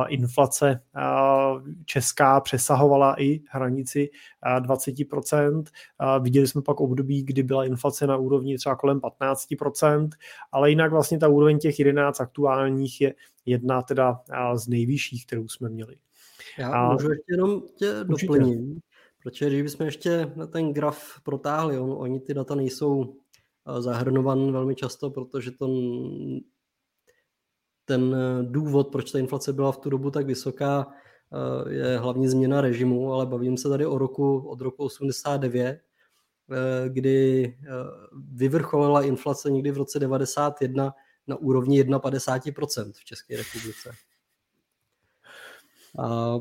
[0.07, 0.81] inflace
[1.85, 4.09] česká přesahovala i hranici
[4.59, 5.63] 20%.
[6.21, 10.09] Viděli jsme pak období, kdy byla inflace na úrovni třeba kolem 15%,
[10.51, 13.13] ale jinak vlastně ta úroveň těch 11 aktuálních je
[13.45, 14.21] jedna teda
[14.55, 15.95] z nejvyšších, kterou jsme měli.
[16.59, 16.93] Já a...
[16.93, 18.59] můžu ještě jenom tě doplnit,
[19.23, 23.15] protože když bychom ještě na ten graf protáhli, on, oni ty data nejsou
[23.79, 25.67] zahrnované velmi často, protože to
[27.89, 32.29] ten eh, důvod, proč ta inflace byla v tu dobu tak vysoká, eh, je hlavně
[32.29, 35.81] změna režimu, ale bavím se tady o roku od roku 89,
[36.51, 37.57] eh, kdy
[38.31, 40.93] vyvrcholila inflace někdy v roce 91
[41.27, 43.91] na úrovni 51% v České republice.
[45.99, 46.35] A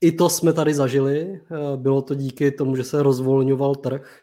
[0.00, 1.40] I to jsme tady zažili.
[1.76, 4.20] Bylo to díky tomu, že se rozvolňoval trh.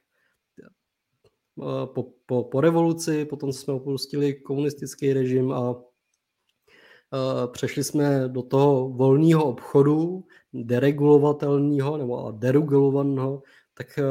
[1.94, 5.76] Po, po, po revoluci, potom jsme opustili komunistický režim a
[7.52, 13.44] přešli jsme do toho volného obchodu, deregulovatelného nebo deregulovaného,
[13.74, 14.04] tak eh,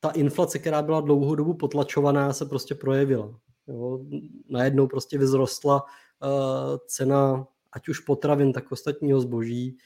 [0.00, 3.40] ta inflace, která byla dlouhou dobu potlačovaná, se prostě projevila.
[3.66, 4.04] Jo.
[4.48, 9.76] Najednou prostě vyzrostla uh, cena ať už potravin, tak ostatního zboží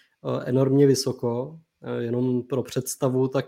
[0.44, 1.58] enormně vysoko.
[1.98, 3.46] Jenom pro představu, tak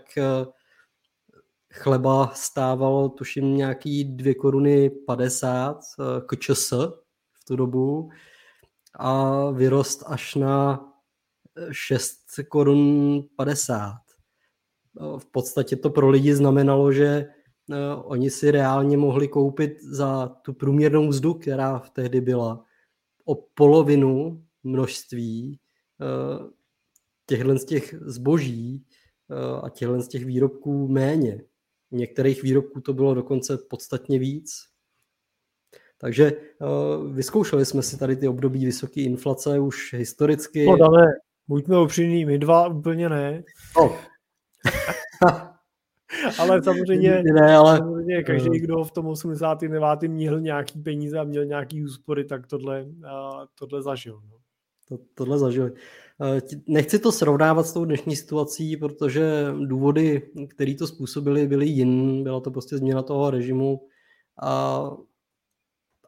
[1.73, 6.73] chleba stával tuším nějaký 2 koruny 50 uh, kčs
[7.47, 8.09] tu dobu
[8.99, 10.83] a vyrost až na
[11.71, 13.93] 6 korun 50.
[15.17, 20.53] V podstatě to pro lidi znamenalo, že eh, oni si reálně mohli koupit za tu
[20.53, 22.63] průměrnou mzdu, která v tehdy byla,
[23.25, 25.59] o polovinu množství
[26.01, 26.49] eh,
[27.25, 28.85] těchto z těch zboží
[29.31, 31.43] eh, a těchto z těch výrobků méně.
[31.91, 34.76] U některých výrobků to bylo dokonce podstatně víc.
[35.97, 40.65] Takže uh, vyzkoušeli jsme si tady ty období vysoké inflace už historicky.
[40.65, 41.05] No dáme,
[41.47, 43.43] buďme upřímní, my dva úplně ne.
[43.77, 43.95] No.
[46.39, 47.77] ale samozřejmě, ne, ale...
[47.77, 50.01] samozřejmě každý, kdo v tom 89.
[50.07, 54.21] měl nějaký peníze a měl nějaký úspory, tak tohle, uh, tohle zažil.
[54.29, 54.37] No.
[54.89, 55.71] To, tohle zažili.
[56.21, 62.23] Eh, nechci to srovnávat s tou dnešní situací, protože důvody, které to způsobily, byly jin.
[62.23, 63.81] Byla to prostě změna toho režimu.
[64.41, 64.91] A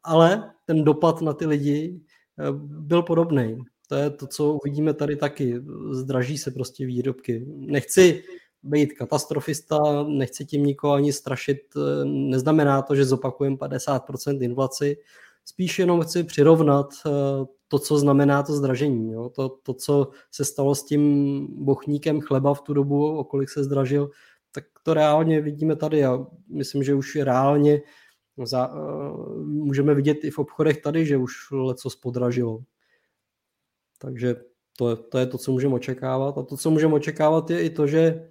[0.03, 2.01] ale ten dopad na ty lidi
[2.39, 3.57] eh, byl podobný.
[3.87, 5.61] To je to, co uvidíme tady taky.
[5.91, 7.45] Zdraží se prostě výrobky.
[7.47, 8.23] Nechci
[8.63, 11.57] být katastrofista, nechci tím nikoho ani strašit.
[11.77, 14.97] Eh, neznamená to, že zopakujeme 50% inflaci.
[15.45, 17.09] Spíš jenom chci přirovnat eh,
[17.67, 19.11] to, co znamená to zdražení.
[19.11, 19.29] Jo?
[19.29, 23.63] To, to, co se stalo s tím bochníkem chleba v tu dobu, o kolik se
[23.63, 24.09] zdražil,
[24.51, 27.81] tak to reálně vidíme tady a myslím, že už reálně
[28.45, 32.63] za, uh, můžeme vidět i v obchodech tady, že už leco podražilo.
[33.97, 34.35] Takže
[34.77, 36.37] to, to je to, co můžeme očekávat.
[36.37, 38.29] A to, co můžeme očekávat, je i to, že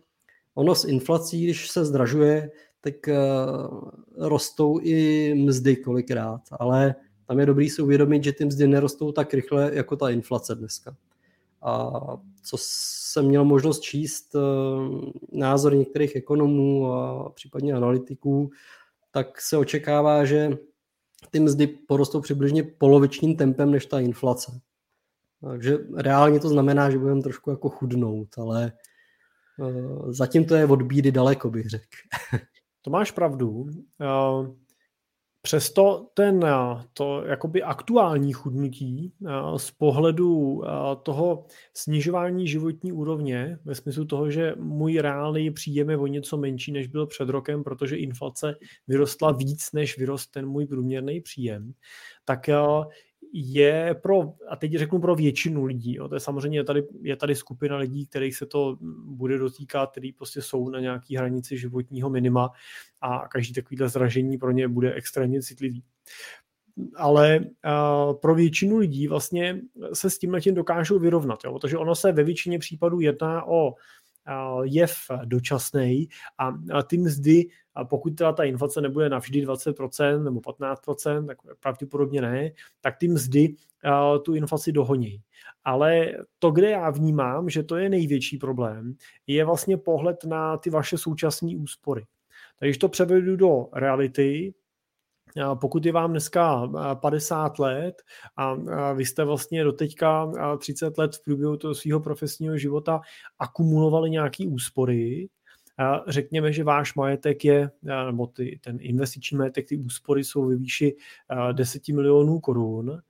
[0.54, 6.94] ono s inflací, když se zdražuje, tak uh, rostou i mzdy kolikrát, ale
[7.26, 10.96] tam je dobrý si uvědomit, že ty mzdy nerostou tak rychle, jako ta inflace dneska.
[11.62, 11.92] A
[12.42, 18.50] co jsem měl možnost číst, uh, názor některých ekonomů a případně analytiků,
[19.10, 20.50] tak se očekává, že
[21.30, 24.60] ty mzdy porostou přibližně polovičním tempem než ta inflace.
[25.50, 28.72] Takže reálně to znamená, že budeme trošku jako chudnout, ale
[29.58, 31.96] uh, zatím to je od bídy daleko, bych řekl.
[32.82, 33.66] To máš pravdu.
[35.42, 40.70] Přesto ten eh, to jakoby aktuální chudnutí eh, z pohledu eh,
[41.02, 46.72] toho snižování životní úrovně, ve smyslu toho, že můj reálný příjem je o něco menší,
[46.72, 48.54] než byl před rokem, protože inflace
[48.88, 51.72] vyrostla víc, než vyrost ten můj průměrný příjem,
[52.24, 52.48] tak
[53.32, 57.34] je pro, a teď řeknu pro většinu lidí, jo, to je samozřejmě, tady, je tady
[57.34, 62.50] skupina lidí, kterých se to bude dotýkat, který prostě jsou na nějaký hranici životního minima
[63.00, 65.84] a každý takovýhle zražení pro ně bude extrémně citlivý.
[66.96, 69.60] Ale uh, pro většinu lidí vlastně
[69.92, 73.74] se s tím tím dokážou vyrovnat, jo, protože ono se ve většině případů jedná o
[74.62, 74.92] jev
[75.24, 76.08] dočasný
[76.38, 77.44] a ty mzdy,
[77.84, 82.50] pokud teda ta inflace nebude navždy 20% nebo 15%, tak pravděpodobně ne,
[82.80, 83.54] tak ty mzdy
[84.22, 85.22] tu inflaci dohoní.
[85.64, 88.94] Ale to, kde já vnímám, že to je největší problém,
[89.26, 92.04] je vlastně pohled na ty vaše současné úspory.
[92.58, 94.54] Takže to převedu do reality,
[95.60, 98.02] pokud je vám dneska 50 let
[98.36, 98.56] a
[98.94, 103.00] vy jste vlastně do teďka 30 let v průběhu toho svého profesního života
[103.38, 105.28] akumulovali nějaký úspory,
[106.08, 107.70] řekněme, že váš majetek je,
[108.06, 110.96] nebo ty, ten investiční majetek, ty úspory jsou ve výši
[111.52, 113.00] 10 milionů korun,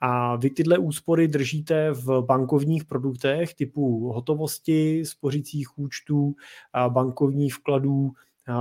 [0.00, 6.34] a vy tyhle úspory držíte v bankovních produktech typu hotovosti, spořících účtů,
[6.88, 8.10] bankovních vkladů,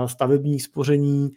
[0.05, 1.29] stavebních spoření,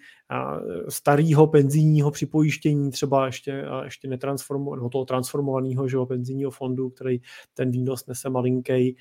[0.88, 7.20] starého penzijního připojištění, třeba ještě, ještě netransformovaného, toho transformovaného penzijního fondu, který
[7.54, 8.96] ten výnos nese malinký,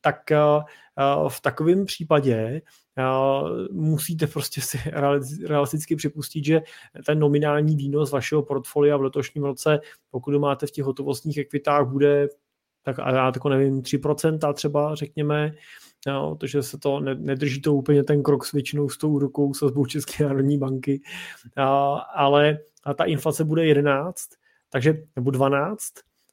[0.00, 0.30] tak
[1.28, 2.62] v takovém případě
[3.72, 4.78] musíte prostě si
[5.46, 6.60] realisticky připustit, že
[7.06, 9.80] ten nominální výnos vašeho portfolia v letošním roce,
[10.10, 12.28] pokud máte v těch hotovostních ekvitách, bude
[12.82, 15.52] tak a já tako nevím, 3% třeba řekněme,
[16.06, 19.54] jo, protože se to ne, nedrží to úplně ten krok s většinou s tou rukou
[19.54, 21.02] sazbou České národní banky,
[21.56, 24.28] a, ale a ta inflace bude 11,
[24.70, 25.82] takže, nebo 12,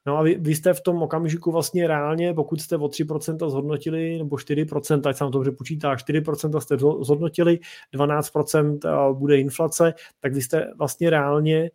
[0.08, 4.18] No a vy, vy jste v tom okamžiku vlastně reálně, pokud jste o 3% zhodnotili,
[4.18, 7.60] nebo 4%, ať se vám to dobře počítá, 4% jste zhodnotili,
[7.94, 11.72] 12% bude inflace, tak vy jste vlastně reálně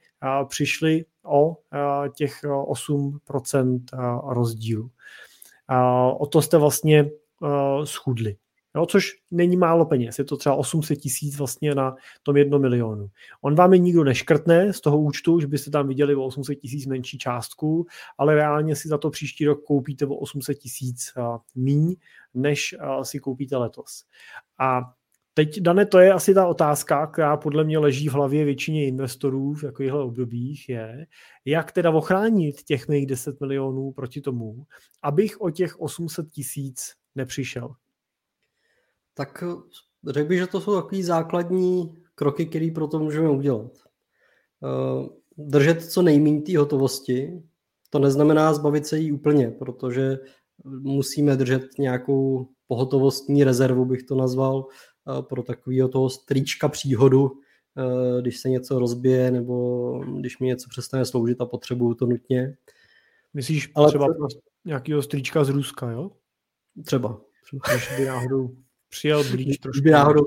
[0.48, 1.56] přišli o
[2.16, 3.80] těch 8%
[4.32, 4.90] rozdílu.
[6.18, 7.10] O to jste vlastně
[7.84, 8.36] schudli.
[8.76, 13.08] Jo, což není málo peněz, je to třeba 800 tisíc vlastně na tom jedno milionu.
[13.42, 16.86] On vám je nikdo neškrtne z toho účtu, že byste tam viděli o 800 tisíc
[16.86, 17.86] menší částku,
[18.18, 21.12] ale reálně si za to příští rok koupíte o 800 tisíc
[21.54, 21.96] míň,
[22.34, 24.04] než si koupíte letos.
[24.58, 24.80] A
[25.34, 29.54] Teď, Dane, to je asi ta otázka, která podle mě leží v hlavě většině investorů
[29.54, 31.06] v takovýchhle obdobích, je,
[31.44, 34.66] jak teda ochránit těch mých 10 milionů proti tomu,
[35.02, 37.74] abych o těch 800 tisíc nepřišel.
[39.14, 43.72] Tak eh, řekl bych, že to jsou takové základní kroky, které pro to můžeme udělat.
[44.64, 47.42] Eh, držet co nejméně té hotovosti,
[47.90, 50.18] to neznamená zbavit se jí úplně, protože
[50.64, 54.66] musíme držet nějakou pohotovostní rezervu, bych to nazval,
[55.18, 57.32] eh, pro takového toho strýčka příhodu,
[58.20, 62.56] když se něco rozbije nebo když mi něco přestane sloužit a potřebuju to nutně.
[63.34, 64.26] Myslíš Ale třeba to...
[64.64, 66.10] nějakého strýčka z Ruska, jo?
[66.84, 67.20] Třeba.
[67.44, 67.62] třeba.
[67.74, 68.56] Když by náhodou
[68.92, 69.80] přijel blíž trošku.
[69.80, 70.24] Kdyby náhodou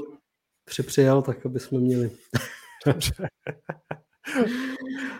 [0.66, 2.12] připřijel, tak aby jsme měli.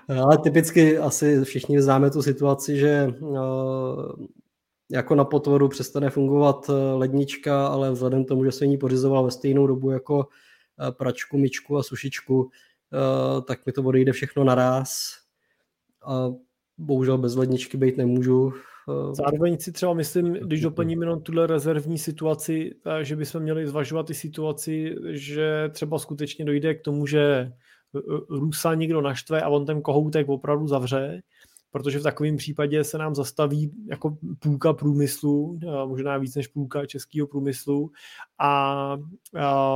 [0.10, 3.14] Ale typicky asi všichni známe tu situaci, že eh,
[4.92, 9.24] jako na potvoru přestane fungovat eh, lednička, ale vzhledem k tomu, že se ní pořizoval
[9.24, 10.28] ve stejnou dobu jako
[10.88, 12.50] eh, pračku, myčku a sušičku,
[13.48, 15.12] tak mi to odejde všechno naraz.
[16.06, 16.30] A
[16.78, 18.54] bohužel bez ledničky být nemůžu.
[19.12, 24.14] Zároveň si třeba myslím, když doplním jenom tuhle rezervní situaci, že bychom měli zvažovat i
[24.14, 27.52] situaci, že třeba skutečně dojde k tomu, že
[28.30, 31.22] Rusa někdo naštve a on ten kohoutek opravdu zavře
[31.76, 37.28] protože v takovém případě se nám zastaví jako půlka průmyslu, možná víc než půlka českého
[37.28, 37.92] průmyslu
[38.40, 38.50] a,
[39.40, 39.70] a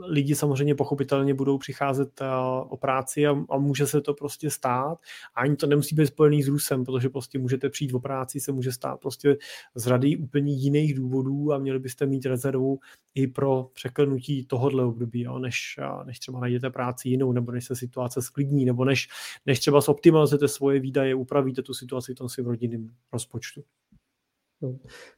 [0.00, 2.20] lidi samozřejmě pochopitelně budou přicházet
[2.68, 4.98] o práci a, a může se to prostě stát.
[5.34, 8.52] A ani to nemusí být spojený s Rusem, protože prostě můžete přijít o práci, se
[8.52, 9.36] může stát prostě
[9.74, 12.78] z rady úplně jiných důvodů a měli byste mít rezervu
[13.14, 17.76] i pro překlenutí tohohle období, jo, než, než třeba najdete práci jinou, nebo než se
[17.76, 19.08] situace sklidní, nebo než,
[19.46, 23.64] než třeba zoptimalizujete svoje výdaje, upravíte tu situaci v tom svým rodinným rozpočtu.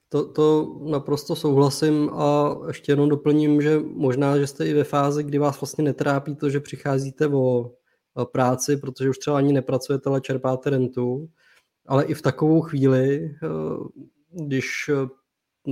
[0.08, 5.22] To, to naprosto souhlasím a ještě jenom doplním, že možná, že jste i ve fázi,
[5.22, 7.70] kdy vás vlastně netrápí to, že přicházíte o
[8.24, 11.28] práci, protože už třeba ani nepracujete, ale čerpáte rentu,
[11.86, 13.48] ale i v takovou chvíli, eh,
[14.44, 14.90] když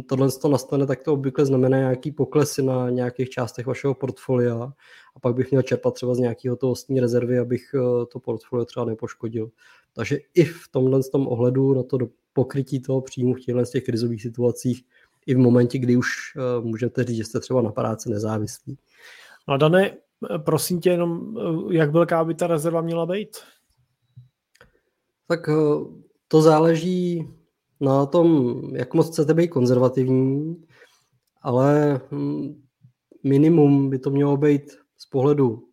[0.07, 4.73] tohle to nastane, tak to obvykle znamená nějaký poklesy na nějakých částech vašeho portfolia.
[5.17, 8.87] A pak bych měl čerpat třeba z nějakého hotovostní rezervy, abych eh, to portfolio třeba
[8.87, 9.51] nepoškodil.
[9.93, 11.99] Takže i v tomhle tom ohledu na to
[12.39, 14.85] pokrytí toho příjmu v těchto z těch krizových situacích
[15.27, 18.79] i v momentě, kdy už uh, můžete říct, že jste třeba na práci nezávislí.
[19.49, 19.97] No Dané,
[20.45, 21.37] prosím tě jenom,
[21.71, 23.37] jak velká by ta rezerva měla být?
[25.27, 25.51] Tak
[26.29, 27.29] to záleží
[27.81, 30.63] na tom, jak moc chcete být konzervativní,
[31.43, 32.63] ale hm,
[33.25, 35.69] minimum by to mělo být z pohledu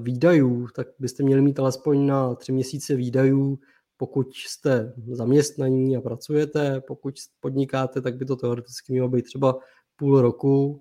[0.00, 3.58] výdajů, tak byste měli mít alespoň na tři měsíce výdajů,
[4.00, 9.58] pokud jste zaměstnaní a pracujete, pokud podnikáte, tak by to teoreticky mělo být třeba
[9.96, 10.80] půl roku.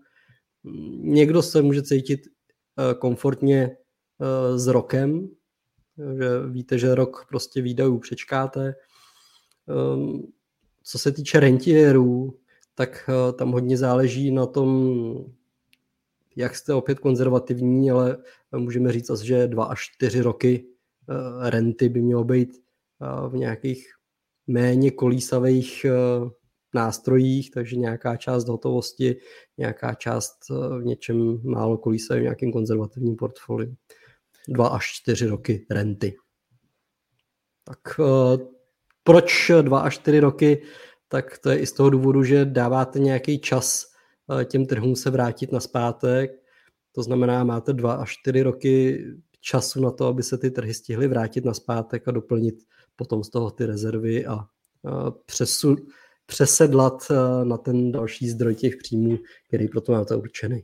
[0.99, 3.77] Někdo se může cítit uh, komfortně
[4.17, 5.29] uh, s rokem,
[5.97, 8.75] že víte, že rok prostě výdajů přečkáte.
[9.95, 10.31] Um,
[10.83, 12.39] co se týče rentierů,
[12.75, 15.25] tak uh, tam hodně záleží na tom,
[16.35, 18.17] jak jste opět konzervativní, ale
[18.57, 20.65] můžeme říct asi, že dva až čtyři roky
[21.41, 22.68] renty by mělo být
[23.29, 23.87] v nějakých
[24.47, 25.85] méně kolísavých
[26.73, 29.15] nástrojích, takže nějaká část hotovosti,
[29.57, 33.75] nějaká část v něčem málo kolísavém, v nějakém konzervativním portfoliu
[34.47, 36.15] dva až čtyři roky renty.
[37.63, 38.37] Tak uh,
[39.03, 40.61] proč dva až čtyři roky?
[41.07, 43.85] Tak to je i z toho důvodu, že dáváte nějaký čas
[44.45, 46.31] těm trhům se vrátit na zpátek.
[46.91, 49.05] To znamená, máte dva až čtyři roky
[49.41, 52.55] času na to, aby se ty trhy stihly vrátit na zpátek a doplnit
[52.99, 54.45] potom z toho ty rezervy a
[55.25, 55.75] přesu,
[56.25, 57.11] přesedlat
[57.43, 60.63] na ten další zdroj těch příjmů, který proto máte určený.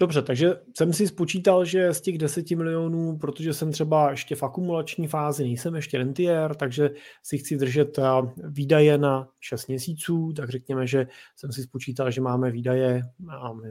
[0.00, 4.42] Dobře, takže jsem si spočítal, že z těch 10 milionů, protože jsem třeba ještě v
[4.42, 6.90] akumulační fázi, nejsem ještě rentier, takže
[7.22, 8.02] si chci držet eh,
[8.48, 13.02] výdaje na 6 měsíců, tak řekněme, že jsem si spočítal, že máme výdaje,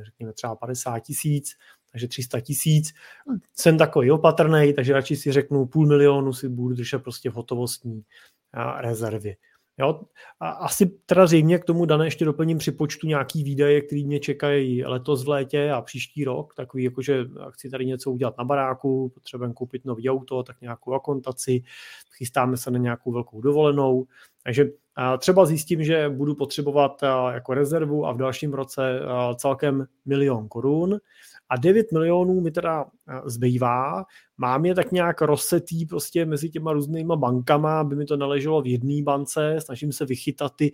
[0.06, 1.52] řekněme třeba 50 tisíc,
[1.92, 2.94] takže 300 tisíc.
[3.56, 8.04] Jsem takový opatrný, takže radši si řeknu půl milionu si budu držet prostě v hotovostní
[8.56, 9.36] eh, rezervě.
[9.82, 10.02] Jo?
[10.40, 14.20] A asi teda zřejmě k tomu dané ještě doplním při počtu nějaký výdaje, který mě
[14.20, 18.44] čekají letos v létě a příští rok, takový jako, že chci tady něco udělat na
[18.44, 21.64] baráku, potřebujeme koupit nový auto, tak nějakou akontaci,
[22.18, 24.06] chystáme se na nějakou velkou dovolenou,
[24.44, 24.66] takže
[25.18, 27.04] třeba zjistím, že budu potřebovat
[27.34, 29.00] jako rezervu a v dalším roce
[29.36, 31.00] celkem milion korun
[31.52, 34.06] a 9 milionů mi teda eh, zbývá.
[34.38, 38.68] Mám je tak nějak rozsetý prostě mezi těma různýma bankama, aby mi to naleželo v
[38.68, 40.72] jedné bance, snažím se vychytat ty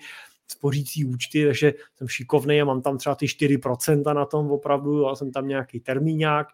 [0.48, 5.16] spořící účty, takže jsem šikovný a mám tam třeba ty 4% na tom opravdu, já
[5.16, 6.48] jsem tam nějaký termíňák,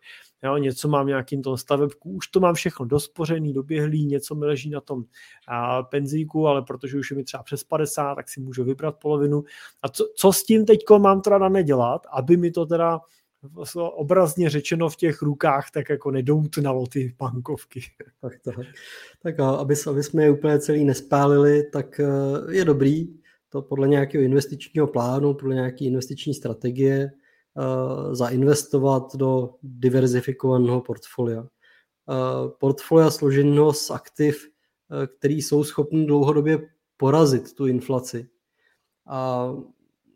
[0.43, 4.69] jo, něco mám nějakým tom stavebku, už to mám všechno dospořený, doběhlý, něco mi leží
[4.69, 5.03] na tom
[5.47, 9.43] a, penzíku, ale protože už je mi třeba přes 50, tak si můžu vybrat polovinu.
[9.81, 12.99] A co, co s tím teďko mám teda nedělat, aby mi to teda
[13.75, 17.81] obrazně řečeno v těch rukách tak jako nedoutnalo ty bankovky.
[18.21, 18.55] Tak, tak.
[19.21, 23.23] tak a aby, aby jsme je úplně celý nespálili, tak eh, je dobrý
[23.53, 27.11] to podle nějakého investičního plánu, podle nějaké investiční strategie
[27.53, 31.41] uh, zainvestovat do diverzifikovaného portfolia.
[31.41, 31.47] Uh,
[32.59, 34.47] portfolia složeného z aktiv,
[35.17, 38.27] který jsou schopni dlouhodobě porazit tu inflaci.
[39.07, 39.49] A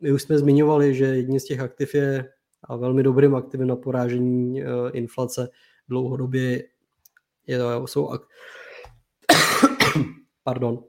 [0.02, 2.30] my už jsme zmiňovali, že jedním z těch aktiv je
[2.68, 5.50] a velmi dobrým aktivem na porážení uh, inflace
[5.88, 6.64] dlouhodobě
[7.48, 8.28] je, jsou ak-
[10.44, 10.84] pardon,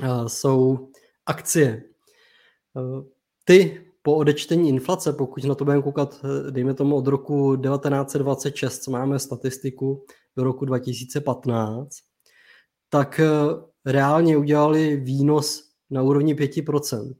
[0.00, 0.88] uh, jsou
[1.26, 1.82] akcie.
[2.74, 3.04] Uh,
[3.44, 8.90] ty po odečtení inflace, pokud na to budeme koukat, dejme tomu od roku 1926, co
[8.90, 10.04] máme statistiku,
[10.36, 11.88] do roku 2015,
[12.88, 13.20] tak
[13.86, 17.14] reálně udělali výnos na úrovni 5%,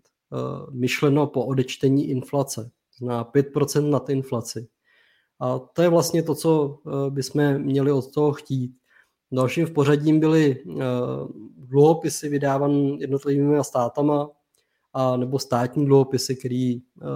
[0.70, 2.70] myšleno po odečtení inflace
[3.02, 4.68] na 5% nad inflaci.
[5.40, 8.76] A to je vlastně to, co eh, bychom měli od toho chtít.
[9.32, 10.82] Dalším v pořadím byly eh,
[11.56, 14.30] dluhopisy vydávané jednotlivými státama
[14.92, 17.06] a nebo státní dluhopisy, které eh,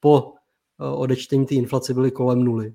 [0.00, 0.32] po
[0.78, 2.74] odečtení té inflace byly kolem nuly.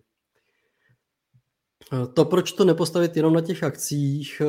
[2.13, 4.41] To, proč to nepostavit jenom na těch akcích,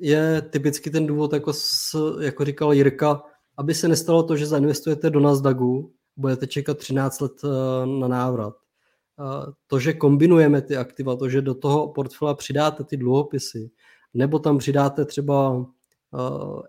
[0.00, 3.22] je typicky ten důvod, jako, s, jako říkal Jirka,
[3.56, 8.54] aby se nestalo to, že zainvestujete do Nasdaqu budete čekat 13 let eh, na návrat.
[9.20, 13.70] Eh, to, že kombinujeme ty aktiva, to, že do toho portfolia přidáte ty dluhopisy,
[14.14, 15.66] nebo tam přidáte třeba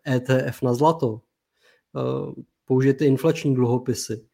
[0.07, 1.21] ETF eh, e na zlato,
[2.65, 4.25] použijete inflační dluhopisy,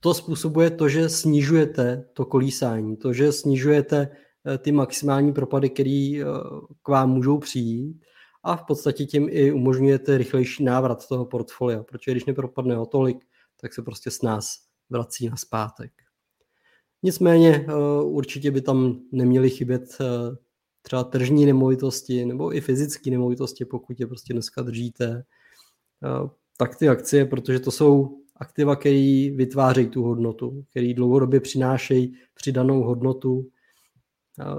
[0.00, 4.08] to způsobuje to, že snižujete to kolísání, to, že snižujete
[4.58, 6.24] ty maximální propady, které
[6.82, 8.04] k vám můžou přijít
[8.42, 13.24] a v podstatě tím i umožňujete rychlejší návrat toho portfolia, protože když nepropadne o tolik,
[13.62, 14.58] tak se prostě s nás
[14.90, 15.92] vrací na zpátek.
[17.02, 20.36] Nicméně eh, určitě by tam neměly chybět eh,
[20.82, 25.24] třeba tržní nemovitosti nebo i fyzické nemovitosti, pokud je prostě dneska držíte,
[26.04, 32.14] eh, tak ty akcie, protože to jsou aktiva, které vytvářejí tu hodnotu, které dlouhodobě přinášejí
[32.34, 33.48] přidanou hodnotu.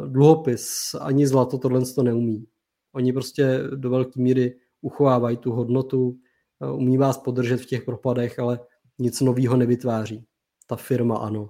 [0.07, 2.47] Dluhopis ani zlato tohle to neumí.
[2.93, 6.17] Oni prostě do velké míry uchovávají tu hodnotu,
[6.73, 8.59] umí vás podržet v těch propadech, ale
[8.99, 10.25] nic nového nevytváří.
[10.67, 11.49] Ta firma ano.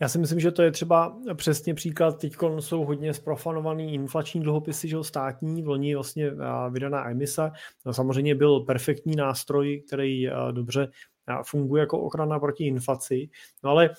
[0.00, 2.20] Já si myslím, že to je třeba přesně příklad.
[2.20, 6.32] Teď jsou hodně zprofanovaný inflační dluhopisy, že státní, v loni vlastně
[6.70, 7.50] vydaná emise.
[7.86, 10.88] No, samozřejmě byl perfektní nástroj, který dobře
[11.44, 13.28] funguje jako ochrana proti inflaci.
[13.64, 13.90] No ale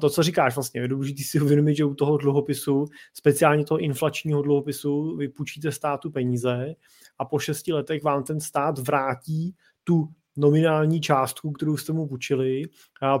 [0.00, 2.84] to, co říkáš vlastně, je důležité si uvědomit, že u toho dluhopisu,
[3.14, 6.74] speciálně toho inflačního dluhopisu, vypůjčíte státu peníze
[7.18, 12.62] a po šesti letech vám ten stát vrátí tu nominální částku, kterou jste mu půjčili,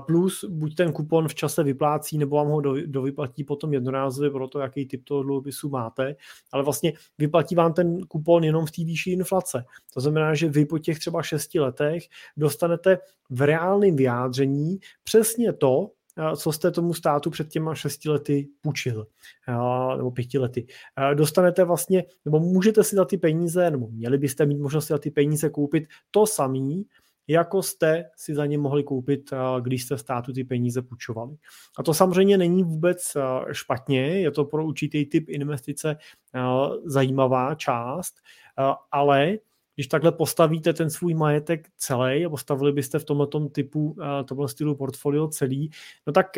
[0.06, 4.58] plus buď ten kupon v čase vyplácí, nebo vám ho dovyplatí potom jednorázově pro to,
[4.58, 6.16] jaký typ toho dluhopisu máte,
[6.52, 9.64] ale vlastně vyplatí vám ten kupon jenom v té výšší inflace.
[9.94, 12.02] To znamená, že vy po těch třeba šesti letech
[12.36, 12.98] dostanete
[13.30, 15.90] v reálném vyjádření přesně to,
[16.36, 19.06] co jste tomu státu před těma šesti lety půjčil,
[19.96, 20.66] nebo pěti lety.
[21.14, 24.98] Dostanete vlastně, nebo můžete si za ty peníze, nebo měli byste mít možnost si za
[24.98, 26.86] ty peníze koupit to samý,
[27.28, 31.36] jako jste si za ně mohli koupit, když jste státu ty peníze půjčovali.
[31.78, 33.16] A to samozřejmě není vůbec
[33.52, 35.96] špatně, je to pro určitý typ investice
[36.84, 38.14] zajímavá část,
[38.92, 39.38] ale
[39.74, 44.74] když takhle postavíte ten svůj majetek celý a postavili byste v tomhle typu, tomhle stylu
[44.74, 45.70] portfolio celý,
[46.06, 46.36] no tak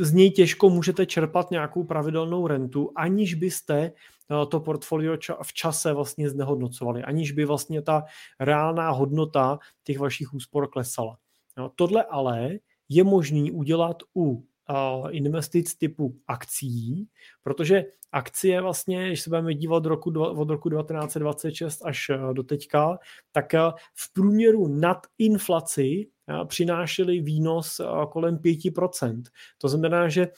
[0.00, 5.92] z něj těžko můžete čerpat nějakou pravidelnou rentu, aniž byste eh, to portfolio v čase
[5.92, 8.04] vlastně znehodnocovali, aniž by vlastně ta
[8.40, 11.18] reálná hodnota těch vašich úspor klesala.
[11.56, 12.58] No, tohle ale
[12.88, 17.08] je možný udělat u eh, investic typu akcí,
[17.48, 22.42] protože akcie vlastně, když se budeme dívat od roku, od roku 1926 až eh, do
[22.42, 22.98] teďka,
[23.32, 23.52] tak
[23.94, 26.08] v průměru nad inflaci
[26.48, 27.80] přinášely výnos
[28.10, 29.22] kolem 5%.
[29.58, 30.28] To znamená, že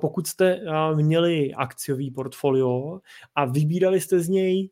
[0.00, 0.60] pokud jste
[0.94, 3.00] měli akciový portfolio
[3.34, 4.70] a vybírali jste z něj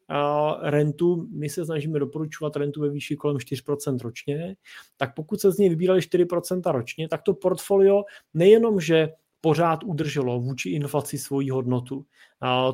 [0.62, 4.57] rentu, my se snažíme doporučovat rentu ve výši kolem 4% ročně,
[4.97, 8.03] tak pokud se z něj vybírali 4% ročně, tak to portfolio
[8.34, 9.09] nejenom, že
[9.47, 12.07] pořád udrželo vůči inflaci svoji hodnotu.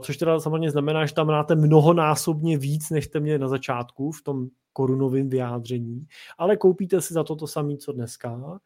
[0.01, 4.23] Což teda samozřejmě znamená, že tam máte mnohonásobně víc, než jste měli na začátku v
[4.23, 6.07] tom korunovém vyjádření,
[6.39, 8.61] ale koupíte si za to to samé, co dneska.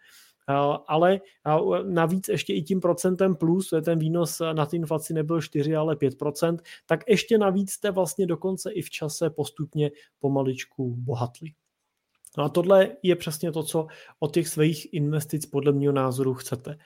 [0.87, 1.21] Ale
[1.83, 5.95] navíc ještě i tím procentem plus, to je ten výnos na inflaci nebyl 4, ale
[5.95, 9.91] 5%, tak ještě navíc jste vlastně dokonce i v čase postupně
[10.21, 11.53] pomaličku bohatli.
[12.39, 13.87] No a tohle je přesně to, co
[14.19, 16.77] od těch svých investic podle mého názoru chcete.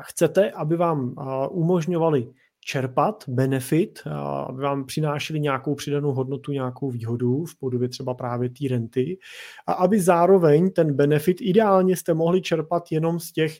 [0.00, 1.14] Chcete, aby vám
[1.50, 4.02] umožňovali čerpat benefit,
[4.46, 9.18] aby vám přinášeli nějakou přidanou hodnotu, nějakou výhodu v podobě třeba právě té renty
[9.66, 13.58] a aby zároveň ten benefit ideálně jste mohli čerpat jenom z těch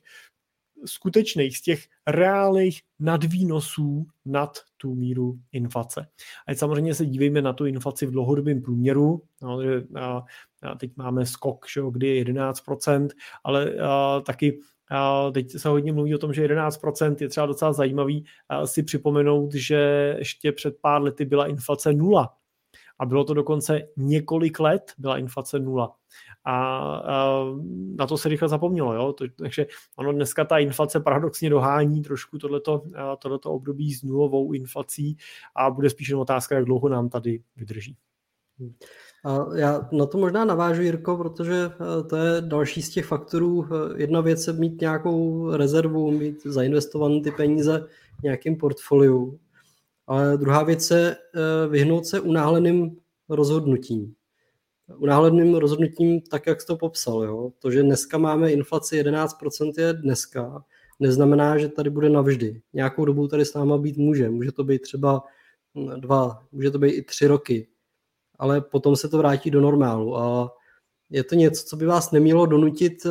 [0.86, 6.06] skutečných, z těch reálných nadvýnosů nad tu míru inflace.
[6.46, 10.24] A samozřejmě se dívejme na tu inflaci v dlouhodobém průměru, no, že a,
[10.62, 13.08] a teď máme skok, že, kdy je 11%,
[13.44, 14.60] ale a, taky
[15.32, 18.24] Teď se hodně mluví o tom, že 11% je třeba docela zajímavý
[18.64, 22.36] si připomenout, že ještě před pár lety byla inflace nula.
[22.98, 25.96] A bylo to dokonce několik let, byla inflace nula.
[26.44, 27.44] A, a
[27.96, 28.94] na to se rychle zapomnělo.
[28.94, 29.12] Jo?
[29.12, 29.66] To, takže
[29.96, 32.82] ono dneska ta inflace paradoxně dohání trošku tohleto,
[33.18, 35.16] tohleto období s nulovou inflací
[35.56, 37.96] a bude spíš jen otázka, jak dlouho nám tady vydrží.
[39.24, 43.66] A já na to možná navážu, Jirko, protože eh, to je další z těch faktorů.
[43.66, 47.86] Eh, jedna věc je mít nějakou rezervu, mít zainvestované ty peníze
[48.20, 49.38] v nějakém portfoliu.
[50.06, 52.96] Ale druhá věc je eh, vyhnout se unáhleným
[53.28, 54.14] rozhodnutím.
[54.96, 57.22] Unáhleným rozhodnutím, tak jak jsi to popsal.
[57.22, 57.52] Jo?
[57.58, 60.64] To, že dneska máme inflaci 11% je dneska,
[61.00, 62.60] neznamená, že tady bude navždy.
[62.72, 64.30] Nějakou dobu tady s náma být může.
[64.30, 65.22] Může to být třeba
[65.96, 67.68] dva, může to být i tři roky
[68.44, 70.16] ale potom se to vrátí do normálu.
[70.16, 70.52] A
[71.10, 73.10] je to něco, co by vás nemělo donutit eh,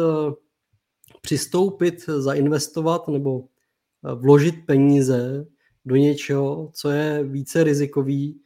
[1.21, 5.45] přistoupit, zainvestovat nebo eh, vložit peníze
[5.85, 8.41] do něčeho, co je více rizikový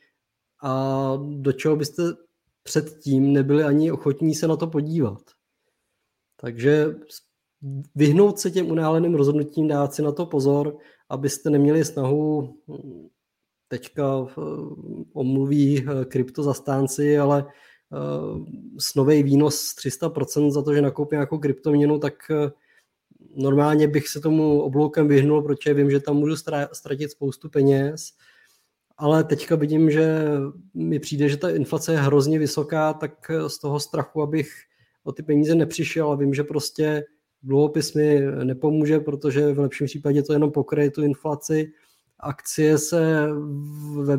[0.64, 2.04] a do čeho byste
[2.64, 5.22] předtím nebyli ani ochotní se na to podívat.
[6.40, 6.96] Takže
[7.96, 10.78] vyhnout se těm unáleným rozhodnutím, dát si na to pozor,
[11.10, 13.08] abyste neměli snahu hm,
[13.68, 14.42] teďka eh,
[15.14, 17.98] omluví eh, kryptozastánci, ale eh,
[18.80, 22.14] snový výnos 300% za to, že nakoupím nějakou kryptoměnu, tak
[23.36, 26.36] normálně bych se tomu obloukem vyhnul, protože vím, že tam můžu
[26.74, 28.14] ztratit spoustu peněz,
[28.98, 30.22] ale teďka vidím, že
[30.74, 34.50] mi přijde, že ta inflace je hrozně vysoká, tak z toho strachu, abych
[35.04, 37.04] o ty peníze nepřišel a vím, že prostě
[37.44, 41.72] dluhopis mi nepomůže, protože v lepším případě to jenom pokryje tu inflaci,
[42.20, 43.30] akcie se
[44.04, 44.18] ve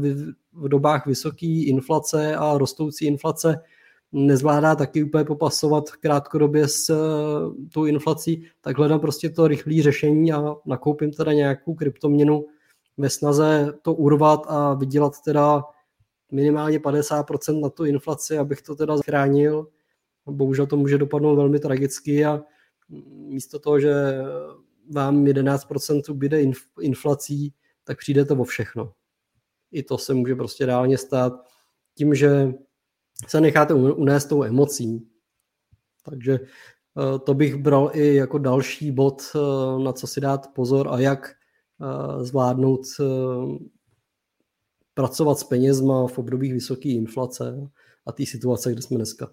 [0.52, 3.60] v dobách vysoké inflace a rostoucí inflace
[4.12, 6.94] nezvládá taky úplně popasovat krátkodobě s
[7.72, 12.46] tou inflací, tak hledám prostě to rychlé řešení a nakoupím teda nějakou kryptoměnu
[12.96, 15.64] ve snaze to urvat a vydělat teda
[16.32, 19.66] minimálně 50% na tu inflaci, abych to teda zachránil.
[20.26, 22.42] Bohužel to může dopadnout velmi tragicky a
[23.08, 23.94] místo toho, že
[24.90, 26.42] vám 11% ubyde
[26.80, 27.54] inflací,
[27.88, 28.92] tak přijdete o všechno.
[29.72, 31.32] I to se může prostě reálně stát
[31.94, 32.52] tím, že
[33.26, 35.08] se necháte unést tou emocí.
[36.04, 40.88] Takže eh, to bych bral i jako další bod, eh, na co si dát pozor
[40.90, 42.80] a jak eh, zvládnout
[44.94, 47.70] pracovat s penězma v období vysoké inflace
[48.06, 49.30] a té situace, kde jsme dneska.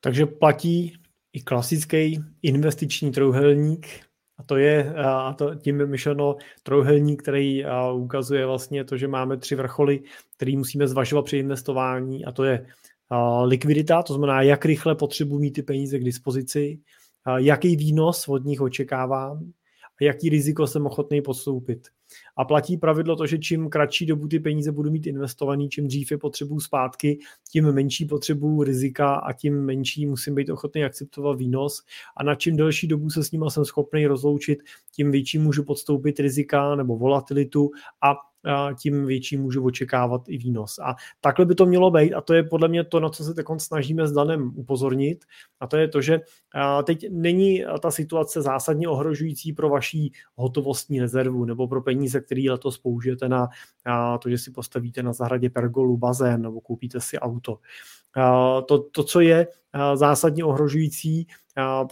[0.00, 4.07] Takže platí i klasický investiční trouhelník,
[4.38, 7.64] a to je a to tím je myšleno trouhelník, který
[7.94, 10.00] ukazuje vlastně to, že máme tři vrcholy,
[10.36, 12.66] který musíme zvažovat při investování a to je
[13.44, 16.78] likvidita, to znamená, jak rychle potřebuji mít ty peníze k dispozici,
[17.36, 19.40] jaký výnos od nich očekávám a
[20.00, 21.88] jaký riziko jsem ochotný podstoupit.
[22.36, 26.10] A platí pravidlo to, že čím kratší dobu ty peníze budu mít investovaný, čím dřív
[26.10, 27.18] je potřebuju zpátky,
[27.52, 31.82] tím menší potřebuju rizika a tím menší musím být ochotný akceptovat výnos.
[32.16, 34.58] A na čím delší dobu se s ním jsem schopný rozloučit,
[34.92, 37.70] tím větší můžu podstoupit rizika nebo volatilitu
[38.02, 38.14] a
[38.80, 40.78] tím větší můžu očekávat i výnos.
[40.78, 43.34] A takhle by to mělo být a to je podle mě to, na co se
[43.34, 45.24] teď snažíme s Danem upozornit
[45.60, 46.20] a to je to, že
[46.84, 52.78] teď není ta situace zásadně ohrožující pro vaší hotovostní rezervu nebo pro peníze, které letos
[52.78, 53.48] použijete na
[54.22, 57.58] to, že si postavíte na zahradě pergolu bazén nebo koupíte si auto.
[58.66, 59.46] To, to co je
[59.94, 61.26] zásadně ohrožující,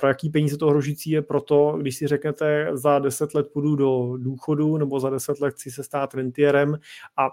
[0.00, 4.16] pro jaký peníze to ohrožující je proto, když si řeknete za 10 let půjdu do
[4.16, 6.78] důchodu nebo za 10 let chci se stát rentierem
[7.16, 7.28] a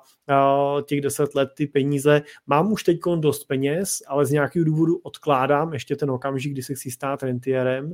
[0.86, 5.74] těch 10 let ty peníze, mám už teď dost peněz, ale z nějakého důvodu odkládám
[5.74, 7.94] ještě ten okamžik, kdy se chci stát rentierem.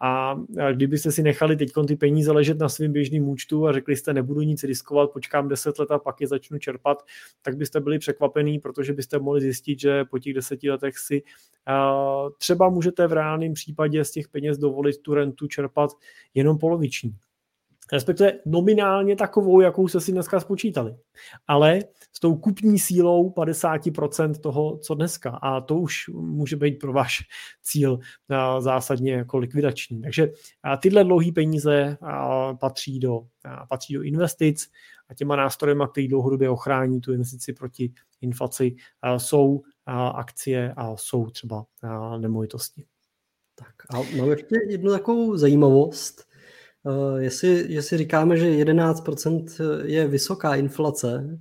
[0.00, 0.36] A
[0.72, 4.40] kdybyste si nechali teď ty peníze ležet na svém běžném účtu a řekli jste nebudu
[4.40, 7.02] nic riskovat, počkám 10 let a pak je začnu čerpat,
[7.42, 11.22] tak byste byli překvapený, protože byste mohli zjistit, že po těch deseti letech si
[12.38, 15.90] třeba můžete v reálném případě z těch peněz dovolit tu rentu čerpat
[16.34, 17.16] jenom poloviční.
[17.92, 20.96] Respektive nominálně takovou, jakou se si dneska spočítali.
[21.46, 21.80] Ale
[22.12, 25.30] s tou kupní sílou 50% toho, co dneska.
[25.30, 27.20] A to už může být pro váš
[27.62, 27.98] cíl
[28.58, 30.02] zásadně jako likvidační.
[30.02, 30.32] Takže
[30.82, 31.98] tyhle dlouhé peníze
[32.60, 33.20] patří do,
[33.68, 34.70] patří do investic
[35.08, 38.76] a těma nástrojema, který dlouhodobě ochrání tu investici proti inflaci,
[39.16, 39.62] jsou
[39.92, 41.66] akcie a jsou třeba
[42.18, 42.84] nemovitosti.
[43.54, 46.24] Tak a mám ještě jednu takovou zajímavost.
[46.82, 51.38] Uh, jestli, jestli říkáme, že 11% je vysoká inflace,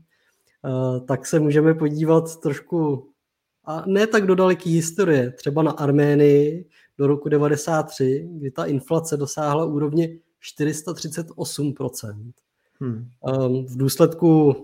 [0.62, 3.10] uh, tak se můžeme podívat trošku,
[3.66, 9.18] a ne tak do daleké historie, třeba na Arménii do roku 93, kdy ta inflace
[9.18, 10.10] dosáhla úrovně
[10.60, 12.32] 438%.
[12.80, 13.10] Hmm.
[13.22, 14.56] Um, v důsledku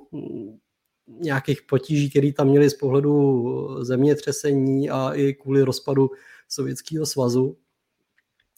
[1.20, 3.46] nějakých potíží, které tam měli z pohledu
[3.82, 6.12] zemětřesení a i kvůli rozpadu
[6.48, 7.58] Sovětského svazu.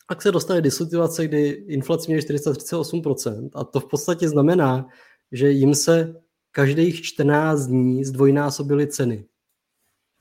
[0.09, 4.87] Tak se dostali do situace, kdy inflace měla 438% a to v podstatě znamená,
[5.31, 6.21] že jim se
[6.51, 9.25] každých 14 dní zdvojnásobily ceny.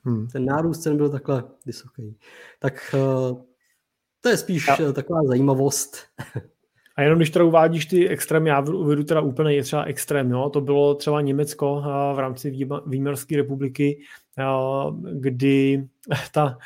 [0.03, 0.27] Hmm.
[0.27, 2.17] Ten nárůst cen byl takhle vysoký.
[2.59, 3.35] Tak eh,
[4.21, 4.91] to je spíš ja.
[4.93, 5.97] taková zajímavost.
[7.01, 10.49] Jenom když teda uvádíš ty extrémy, já uvedu teda úplně je třeba extrém, jo?
[10.49, 11.83] to bylo třeba Německo
[12.15, 13.99] v rámci Výmarské republiky,
[15.11, 15.87] kdy
[16.33, 16.57] ta,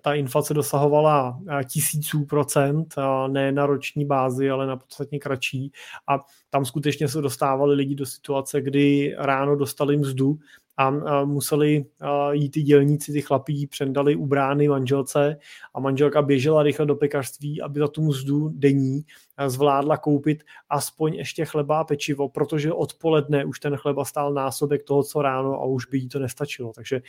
[0.00, 2.94] ta inflace dosahovala tisíců procent,
[3.28, 5.72] ne na roční bázi, ale na podstatně kratší.
[6.08, 10.38] A tam skutečně se dostávali lidi do situace, kdy ráno dostali mzdu
[10.76, 10.90] a
[11.24, 11.84] museli
[12.32, 15.36] jít ty dělníci, ty chlapí, přendali u brány manželce
[15.74, 19.04] a manželka běžela rychle do pekařství, aby za tu mzdu denní
[19.46, 25.02] zvládla koupit aspoň ještě chleba a pečivo, protože odpoledne už ten chleba stál násobek toho,
[25.02, 26.72] co ráno a už by jí to nestačilo.
[26.72, 27.02] Takže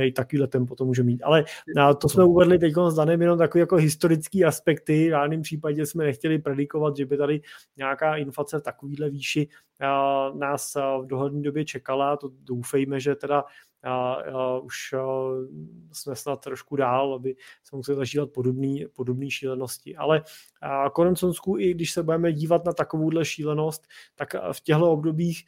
[0.00, 1.22] i takovýhle tempo to může mít.
[1.22, 1.44] Ale
[1.98, 5.06] to jsme uvedli teď s Danem jenom takové jako historické aspekty.
[5.06, 7.40] V žádném případě jsme nechtěli predikovat, že by tady
[7.76, 9.48] nějaká inflace v takovýhle výši
[10.34, 12.16] nás v dohledné době čekala.
[12.16, 13.44] To doufejme, že teda
[13.84, 15.02] a, a už a,
[15.92, 19.96] jsme snad trošku dál, aby se museli zažívat podobné podobný šílenosti.
[19.96, 20.22] Ale
[20.92, 25.44] konenconsku, i když se budeme dívat na takovouhle šílenost, tak v těchto obdobích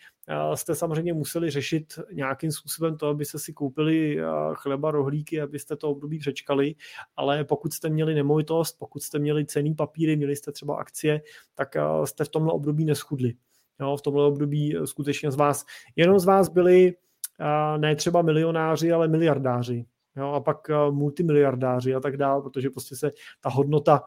[0.55, 4.19] jste samozřejmě museli řešit nějakým způsobem to, abyste si koupili
[4.55, 6.75] chleba, rohlíky, abyste to období přečkali,
[7.17, 11.21] ale pokud jste měli nemovitost, pokud jste měli cený papíry, měli jste třeba akcie,
[11.55, 13.35] tak jste v tomhle období neschudli.
[13.81, 15.65] jo, v tomhle období skutečně z vás,
[15.97, 16.95] jenom z vás byli
[17.77, 19.87] ne třeba milionáři, ale miliardáři.
[20.19, 24.03] Jo, a pak multimiliardáři a tak dále, protože prostě se ta hodnota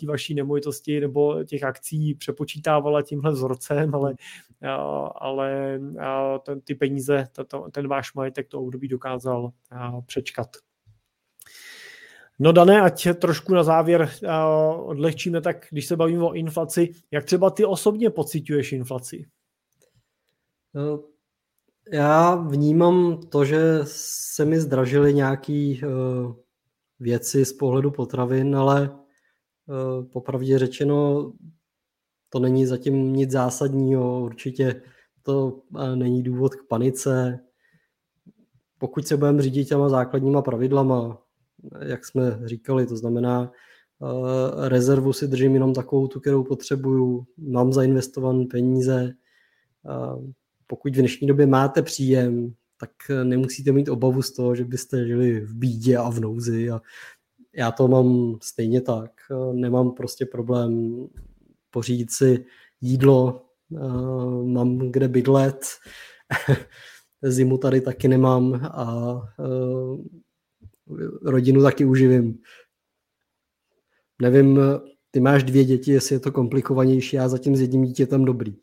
[0.00, 4.14] té vaší nemovitosti nebo těch akcí přepočítávala tímhle vzorcem, ale,
[5.18, 5.80] ale
[6.42, 7.28] ten, ty peníze,
[7.72, 9.52] ten váš majetek to období dokázal
[10.06, 10.48] přečkat.
[12.38, 14.10] No dané, ať trošku na závěr
[14.76, 19.26] odlehčíme, tak když se bavíme o inflaci, jak třeba ty osobně pocituješ inflaci?
[20.74, 21.04] No,
[21.92, 26.34] já vnímám to, že se mi zdražily nějaké uh,
[27.00, 31.32] věci z pohledu potravin, ale uh, popravdě řečeno
[32.28, 34.82] to není zatím nic zásadního, určitě
[35.22, 37.38] to uh, není důvod k panice.
[38.78, 41.22] Pokud se budeme řídit těma základníma pravidlama,
[41.86, 43.52] jak jsme říkali, to znamená,
[44.68, 49.12] rezervu si držím jenom takovou tu, kterou potřebuju, mám zainvestované peníze,
[50.68, 52.90] pokud v dnešní době máte příjem, tak
[53.24, 56.70] nemusíte mít obavu z toho, že byste žili v bídě a v nouzi.
[56.70, 56.80] A
[57.52, 59.10] já to mám stejně tak.
[59.52, 61.06] Nemám prostě problém
[61.70, 62.44] pořídit si
[62.80, 63.46] jídlo,
[64.44, 65.66] mám kde bydlet,
[67.22, 69.20] zimu tady taky nemám a
[71.22, 72.38] rodinu taky uživím.
[74.22, 74.60] Nevím,
[75.10, 78.56] ty máš dvě děti, jestli je to komplikovanější, já zatím s jedním dítětem dobrý.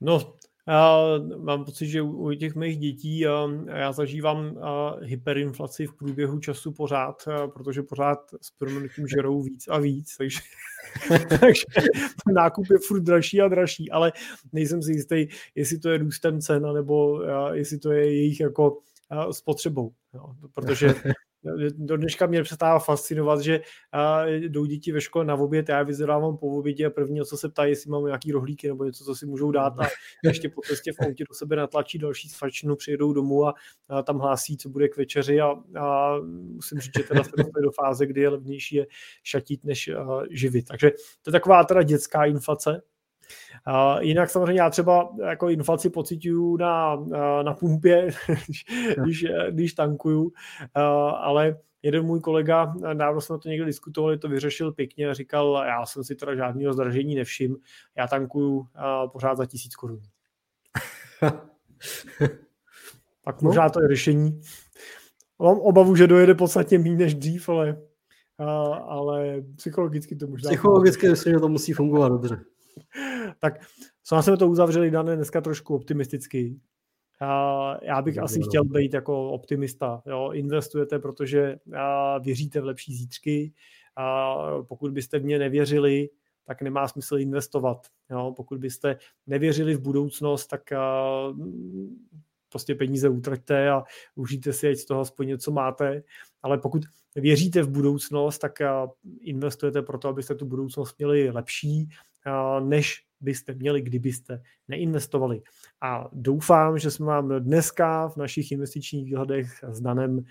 [0.00, 0.34] No,
[0.68, 0.98] já
[1.36, 3.18] mám pocit, že u těch mých dětí
[3.66, 4.58] já zažívám
[5.02, 10.38] hyperinflaci v průběhu času pořád, protože pořád s proměnutím žerou víc a víc, takže,
[11.40, 11.64] takže
[12.34, 14.12] nákup je furt dražší a dražší, ale
[14.52, 18.78] nejsem si jistý, jestli to je růstem cen, nebo jestli to je jejich jako
[19.30, 20.94] spotřebou, jo, protože
[21.70, 23.60] do dneška mě přestává fascinovat, že
[24.26, 27.72] jdou děti ve škole na oběd, já vyzerávám po obědě a první, co se ptají,
[27.72, 29.88] jestli mám nějaký rohlíky nebo něco, co si můžou dát a
[30.24, 33.54] ještě po cestě v autě do sebe natlačí další svačinu, přijedou domů a,
[33.88, 37.30] a tam hlásí, co bude k večeři a, a musím říct, že teda se
[37.62, 38.86] do fáze, kdy je levnější je
[39.22, 39.90] šatit než
[40.30, 40.68] živit.
[40.68, 40.90] Takže
[41.22, 42.82] to je taková teda dětská inflace,
[43.68, 46.96] Uh, jinak samozřejmě já třeba jako inflaci pocituju na,
[47.42, 48.10] na pumpě,
[48.46, 48.64] když,
[49.02, 50.32] když, když tankuju, uh,
[51.16, 55.86] ale jeden můj kolega, dávno jsme to někdy diskutovali, to vyřešil pěkně a říkal, já
[55.86, 57.56] jsem si teda žádného zdražení nevšim,
[57.96, 58.66] já tankuju uh,
[59.12, 60.00] pořád za tisíc korun.
[63.24, 63.48] tak no.
[63.48, 64.40] možná to je řešení.
[65.38, 67.76] Mám obavu, že dojede podstatně méně než dřív, ale,
[68.86, 70.50] ale psychologicky to možná...
[70.50, 72.40] Psychologicky myslím, že to musí fungovat dobře
[73.44, 73.60] tak
[74.02, 76.60] co jsme to uzavřeli, dané dneska trošku optimisticky.
[77.20, 80.02] A já bych asi chtěl být jako optimista.
[80.06, 80.30] Jo?
[80.32, 81.56] Investujete, protože
[82.20, 83.52] věříte v lepší zítřky.
[83.96, 86.08] A pokud byste v ně nevěřili,
[86.44, 87.86] tak nemá smysl investovat.
[88.10, 88.32] Jo?
[88.36, 90.62] Pokud byste nevěřili v budoucnost, tak
[92.48, 93.82] prostě peníze utraťte a
[94.14, 96.02] užijte si, ať z toho aspoň něco máte.
[96.42, 96.82] Ale pokud
[97.14, 98.52] věříte v budoucnost, tak
[99.20, 101.88] investujete proto, abyste tu budoucnost měli lepší,
[102.60, 105.42] než byste měli, kdybyste neinvestovali.
[105.80, 110.24] A doufám, že jsme vám dneska v našich investičních výhledech s Danem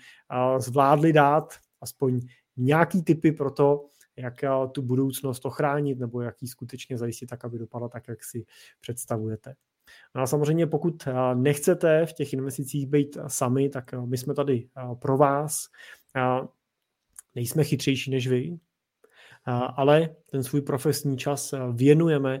[0.58, 2.20] zvládli dát aspoň
[2.56, 3.86] nějaký typy pro to,
[4.16, 8.44] jak tu budoucnost ochránit nebo jak ji skutečně zajistit tak, aby dopadla tak, jak si
[8.80, 9.54] představujete.
[10.14, 14.68] No a samozřejmě pokud nechcete v těch investicích být sami, tak my jsme tady
[14.98, 15.66] pro vás.
[17.34, 18.58] Nejsme chytřejší než vy,
[19.76, 22.40] ale ten svůj profesní čas věnujeme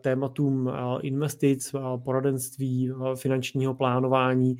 [0.00, 0.70] tématům
[1.02, 4.56] investic, poradenství, finančního plánování.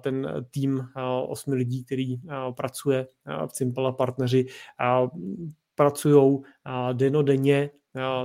[0.00, 0.88] Ten tým
[1.26, 2.16] osmi lidí, který
[2.56, 3.06] pracuje
[3.46, 4.46] v Simple partneři,
[5.74, 6.38] pracují
[6.92, 7.70] denodenně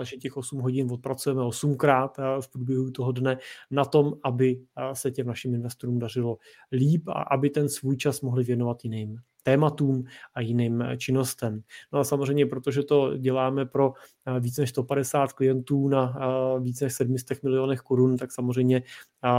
[0.03, 2.09] že těch 8 hodin odpracujeme 8krát
[2.41, 3.37] v průběhu toho dne
[3.71, 4.61] na tom, aby
[4.93, 6.37] se těm našim investorům dařilo
[6.71, 9.17] líp a aby ten svůj čas mohli věnovat jiným
[9.49, 10.03] tématům
[10.35, 11.61] a jiným činnostem.
[11.93, 13.93] No a samozřejmě, protože to děláme pro
[14.39, 18.83] více než 150 klientů na eh, více než 700 milionech korun, tak samozřejmě
[19.25, 19.29] eh,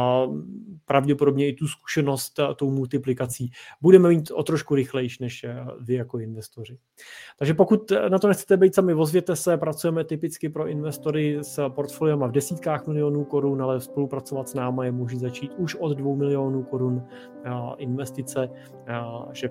[0.84, 5.46] pravděpodobně i tu zkušenost tou multiplikací budeme mít o trošku rychlejší než
[5.80, 6.78] vy jako investoři.
[7.38, 12.20] Takže pokud na to nechcete být sami, ozvěte se, pracujeme typicky pro investory s portfoliem
[12.20, 16.62] v desítkách milionů korun, ale spolupracovat s náma je může začít už od 2 milionů
[16.62, 17.02] korun
[17.78, 18.48] investice,
[19.32, 19.48] že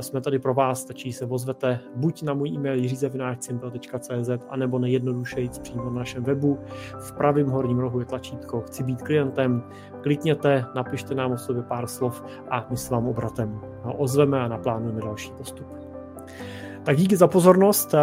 [0.00, 5.84] jsme tady pro vás, stačí se ozvete buď na můj e-mail jiřizevináčsimple.cz anebo nejjednodušeji přímo
[5.84, 6.58] na našem webu.
[6.98, 9.62] V pravém horním rohu je tlačítko Chci být klientem.
[10.00, 15.00] Klikněte, napište nám o sobě pár slov a my s vám obratem ozveme a naplánujeme
[15.00, 15.66] další postup.
[16.82, 17.94] Tak díky za pozornost.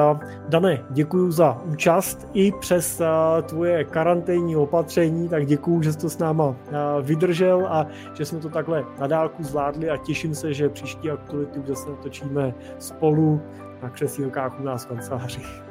[0.50, 3.02] Dane, děkuji za účast i přes
[3.46, 6.56] tvoje karanténní opatření, tak děkuji, že jsi to s náma
[7.02, 11.64] vydržel a že jsme to takhle na dálku zvládli a těším se, že příští aktualitu
[11.68, 13.42] zase natočíme spolu
[13.84, 15.67] na křesílkách u nás v kanceláři.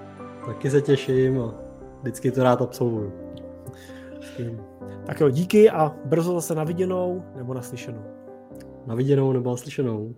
[0.46, 1.54] Taky se těším a
[2.00, 3.12] vždycky to rád absolvuju.
[5.06, 8.02] Tak jo, díky a brzo zase na viděnou nebo naslyšenou.
[8.86, 10.14] Na viděnou nebo naslyšenou.